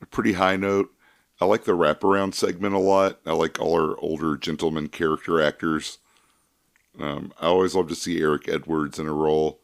[0.00, 0.90] a pretty high note.
[1.38, 3.20] I like the wraparound segment a lot.
[3.26, 5.98] I like all our older gentleman character actors.
[6.98, 9.60] Um, I always love to see Eric Edwards in a role.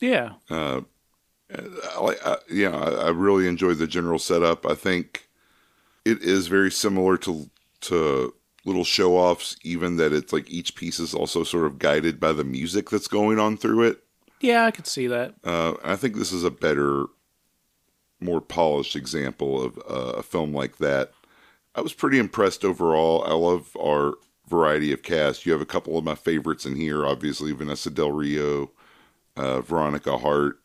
[0.00, 0.34] Yeah.
[0.48, 4.64] I I, yeah, I, I really enjoy the general setup.
[4.64, 5.28] I think
[6.06, 7.50] it is very similar to
[7.82, 8.32] to
[8.64, 12.32] little show offs, even that it's like each piece is also sort of guided by
[12.32, 14.02] the music that's going on through it.
[14.42, 15.34] Yeah, I could see that.
[15.44, 17.06] Uh, I think this is a better,
[18.20, 21.12] more polished example of uh, a film like that.
[21.74, 23.24] I was pretty impressed overall.
[23.24, 24.14] I love our
[24.48, 25.46] variety of cast.
[25.46, 28.70] You have a couple of my favorites in here, obviously Vanessa Del Rio,
[29.36, 30.58] uh, Veronica Hart,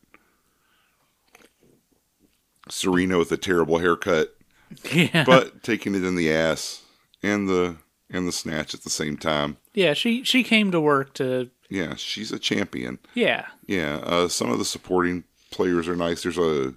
[2.68, 4.34] Serena with a terrible haircut,
[4.92, 5.24] Yeah.
[5.24, 6.82] but taking it in the ass
[7.22, 7.76] and the
[8.10, 9.56] and the snatch at the same time.
[9.74, 12.98] yeah, she she came to work to Yeah, she's a champion.
[13.14, 13.46] yeah.
[13.66, 16.22] Yeah, uh, some of the supporting players are nice.
[16.22, 16.74] There's a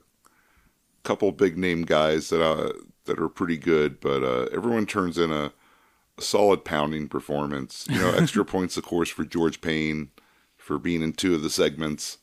[1.04, 2.74] couple big name guys that uh,
[3.06, 5.54] that are pretty good, but uh, everyone turns in a,
[6.18, 7.86] a solid pounding performance.
[7.90, 10.10] You know, extra points, of course, for George Payne
[10.58, 12.18] for being in two of the segments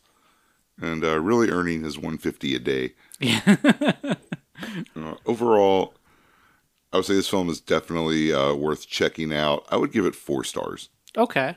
[0.80, 2.94] and uh, really earning his 150 a day.
[4.96, 5.94] uh, overall,
[6.92, 9.66] I would say this film is definitely uh, worth checking out.
[9.70, 10.88] I would give it four stars.
[11.16, 11.56] Okay.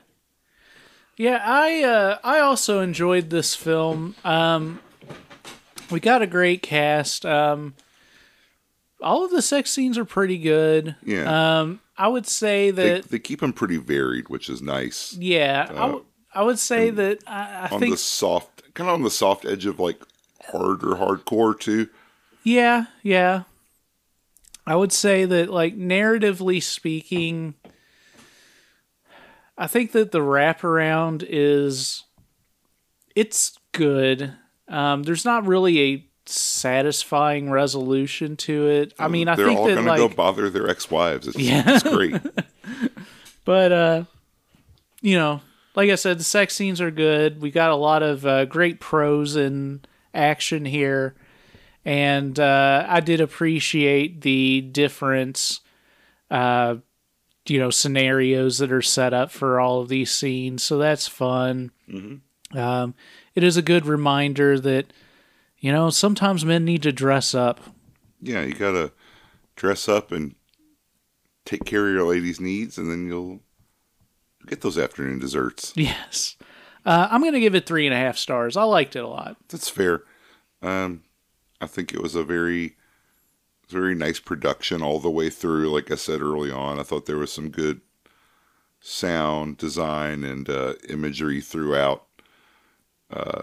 [1.22, 4.16] Yeah, I uh, I also enjoyed this film.
[4.24, 4.80] Um,
[5.88, 7.24] we got a great cast.
[7.24, 7.74] Um,
[9.00, 10.96] all of the sex scenes are pretty good.
[11.04, 11.60] Yeah.
[11.60, 15.16] Um, I would say that they keep them pretty varied, which is nice.
[15.16, 16.04] yeah, I w-
[16.34, 19.44] I would say that I, I on think the soft, kind of on the soft
[19.44, 20.02] edge of like
[20.46, 21.88] harder hardcore too.
[22.42, 23.44] Yeah, yeah.
[24.66, 27.54] I would say that, like, narratively speaking,
[29.58, 32.04] I think that the wraparound is
[33.14, 34.34] it's good.
[34.68, 38.94] Um, there's not really a satisfying resolution to it.
[38.98, 41.28] I mean, I think They're think all that gonna like, go bother their ex-wives.
[41.28, 41.64] It's, Yeah.
[41.66, 42.14] it's great.
[43.44, 44.04] but uh,
[45.00, 45.40] you know,
[45.74, 47.40] like I said, the sex scenes are good.
[47.42, 51.14] We got a lot of uh, great prose and action here,
[51.84, 55.60] and uh, I did appreciate the difference,
[56.30, 56.76] uh,
[57.46, 60.62] you know, scenarios that are set up for all of these scenes.
[60.62, 61.70] So that's fun.
[62.54, 62.94] Um,
[63.34, 64.92] it is a good reminder that
[65.58, 67.60] you know sometimes men need to dress up.
[68.20, 68.92] yeah, you gotta
[69.56, 70.34] dress up and
[71.44, 73.40] take care of your lady's needs, and then you'll
[74.46, 75.72] get those afternoon desserts.
[75.76, 76.36] Yes.
[76.84, 78.56] Uh, I'm going to give it three and a half stars.
[78.56, 79.36] I liked it a lot.
[79.48, 80.02] That's fair.
[80.62, 81.04] Um,
[81.60, 82.74] I think it was a very,
[83.72, 85.72] very nice production all the way through.
[85.72, 87.80] Like I said early on, I thought there was some good
[88.80, 92.04] sound design and uh, imagery throughout.
[93.10, 93.42] Uh,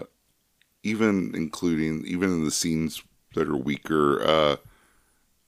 [0.82, 3.02] even including even in the scenes
[3.34, 4.22] that are weaker.
[4.22, 4.56] Uh,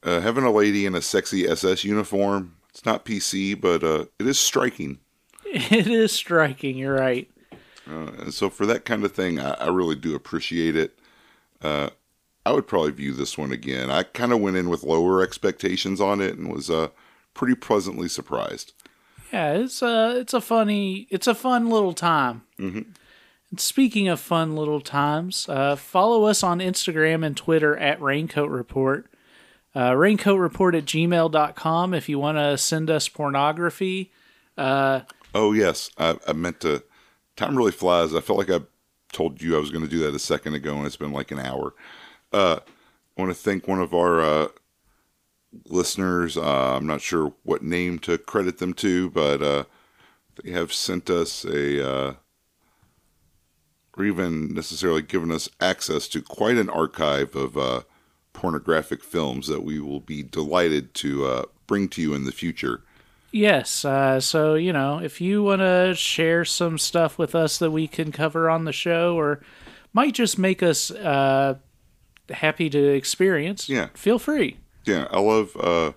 [0.05, 4.26] uh, having a lady in a sexy SS uniform, it's not PC, but uh, it
[4.26, 4.99] is striking.
[5.55, 6.78] It is striking.
[6.78, 7.30] You're right.
[7.87, 10.99] Uh, and so for that kind of thing, I, I really do appreciate it.
[12.45, 13.90] Uh, I would probably view this one again.
[13.90, 16.88] I kind of went in with lower expectations on it and was uh,
[17.34, 18.72] pretty pleasantly surprised.
[19.32, 22.43] Yeah, it's a it's a funny it's a fun little time.
[22.59, 22.90] Mm-hmm.
[23.51, 28.51] And speaking of fun little times, uh, follow us on Instagram and Twitter at Raincoat
[28.51, 29.09] Report.
[29.74, 34.12] Uh, raincoatreport at gmail.com if you want to send us pornography.
[35.34, 36.84] Oh yes, I, I meant to.
[37.36, 38.14] Time really flies.
[38.14, 38.61] I felt like I
[39.12, 41.30] told you I was going to do that a second ago, and it's been like
[41.30, 41.72] an hour.
[42.33, 42.61] Uh,
[43.16, 44.49] I want to thank one of our uh,
[45.66, 46.37] listeners.
[46.37, 49.64] Uh, I'm not sure what name to credit them to, but uh,
[50.43, 52.14] they have sent us a, uh,
[53.97, 57.83] or even necessarily given us access to quite an archive of uh,
[58.33, 62.83] pornographic films that we will be delighted to bring to you in the future.
[63.33, 67.70] Yes, uh, so you know, if you want to share some stuff with us that
[67.70, 69.41] we can cover on the show, or
[69.95, 71.55] might just make us uh,
[72.31, 73.89] happy to experience, Yeah.
[73.95, 74.59] feel free.
[74.85, 75.93] yeah, I love uh,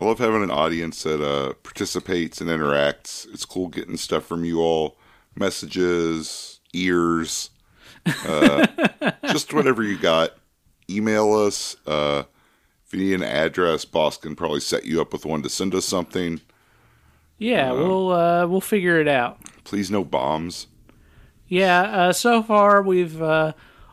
[0.00, 3.26] I love having an audience that uh, participates and interacts.
[3.32, 4.96] It's cool getting stuff from you all,
[5.34, 7.50] messages, ears.
[8.26, 8.66] Uh,
[9.26, 10.34] just whatever you got.
[10.88, 11.76] Email us.
[11.86, 12.22] Uh,
[12.86, 15.74] if you need an address, boss can probably set you up with one to send
[15.74, 16.40] us something.
[17.38, 19.38] Yeah, we'll uh, we'll figure it out.
[19.64, 20.66] Please, no bombs.
[21.48, 23.52] Yeah, uh, so far we've uh,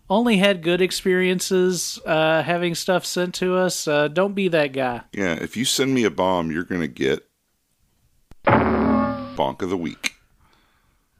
[0.10, 3.88] only had good experiences uh, having stuff sent to us.
[3.88, 5.02] Uh, don't be that guy.
[5.14, 7.26] Yeah, if you send me a bomb, you're going to get
[8.46, 10.14] Bonk of the Week.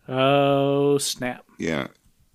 [0.08, 1.46] Oh snap!
[1.58, 1.88] Yeah,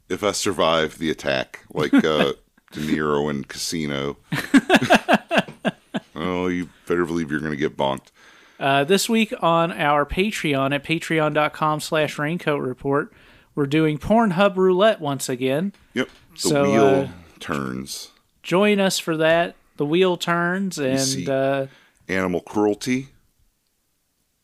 [0.08, 2.32] if I survive the attack, like uh,
[2.72, 4.16] De Niro in Casino.
[6.16, 8.10] oh, you better believe you're going to get bonked.
[8.58, 13.12] Uh, this week on our Patreon at patreon.com slash raincoat report,
[13.54, 15.72] we're doing Pornhub Roulette once again.
[15.94, 17.08] Yep, the So, wheel uh,
[17.40, 18.10] turns.
[18.42, 19.54] Join us for that.
[19.76, 21.66] The wheel turns and uh,
[22.08, 23.08] Animal cruelty,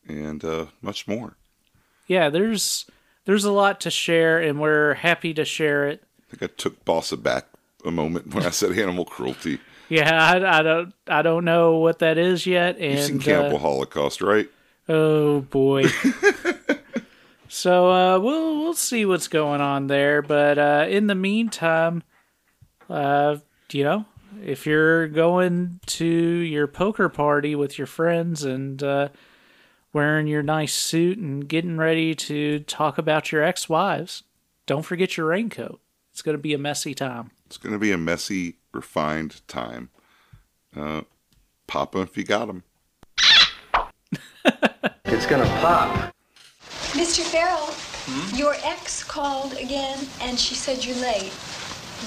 [0.07, 1.35] and uh, much more.
[2.07, 2.85] yeah, there's
[3.25, 6.01] there's a lot to share and we're happy to share it.
[6.21, 7.45] I think I took Boss aback
[7.85, 9.59] a moment when I said animal cruelty.
[9.89, 12.77] Yeah, I, I don't I don't know what that is yet.
[12.77, 14.49] And You've seen uh, Holocaust, right?
[14.89, 15.83] Oh boy.
[17.47, 22.03] so uh, we'll we'll see what's going on there, but uh, in the meantime,
[22.89, 23.37] uh,
[23.71, 24.05] you know,
[24.43, 29.09] if you're going to your poker party with your friends and uh,
[29.93, 34.23] wearing your nice suit and getting ready to talk about your ex-wives,
[34.65, 35.79] don't forget your raincoat.
[36.11, 37.31] It's going to be a messy time.
[37.45, 39.89] It's going to be a messy, refined time.
[40.75, 41.01] Uh,
[41.67, 42.63] pop 'em if you got 'em.
[45.09, 46.13] It's gonna pop.
[46.97, 47.21] Mr.
[47.21, 47.69] Farrell,
[48.35, 51.31] your ex called again and she said you're late.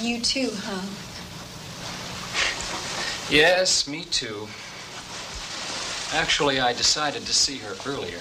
[0.00, 0.82] You too, huh?
[3.32, 4.48] Yes, me too.
[6.12, 8.18] Actually, I decided to see her earlier.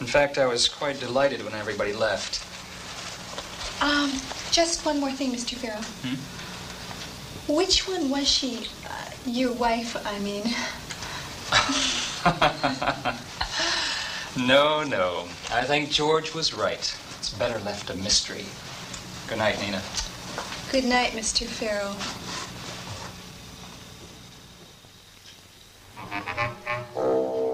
[0.00, 2.42] In fact, I was quite delighted when everybody left.
[3.80, 4.10] Um,
[4.50, 5.54] just one more thing, Mr.
[5.54, 5.84] Farrell.
[6.02, 6.16] Hmm?
[7.54, 8.66] Which one was she?
[8.88, 10.42] Uh, your wife, I mean.
[14.36, 15.26] No, no.
[15.50, 16.78] I think George was right.
[17.18, 18.44] It's better left a mystery.
[19.28, 19.82] Good night, Nina.
[20.70, 21.46] Good night, Mr.
[21.46, 21.96] Farrell.
[26.96, 27.49] Oh.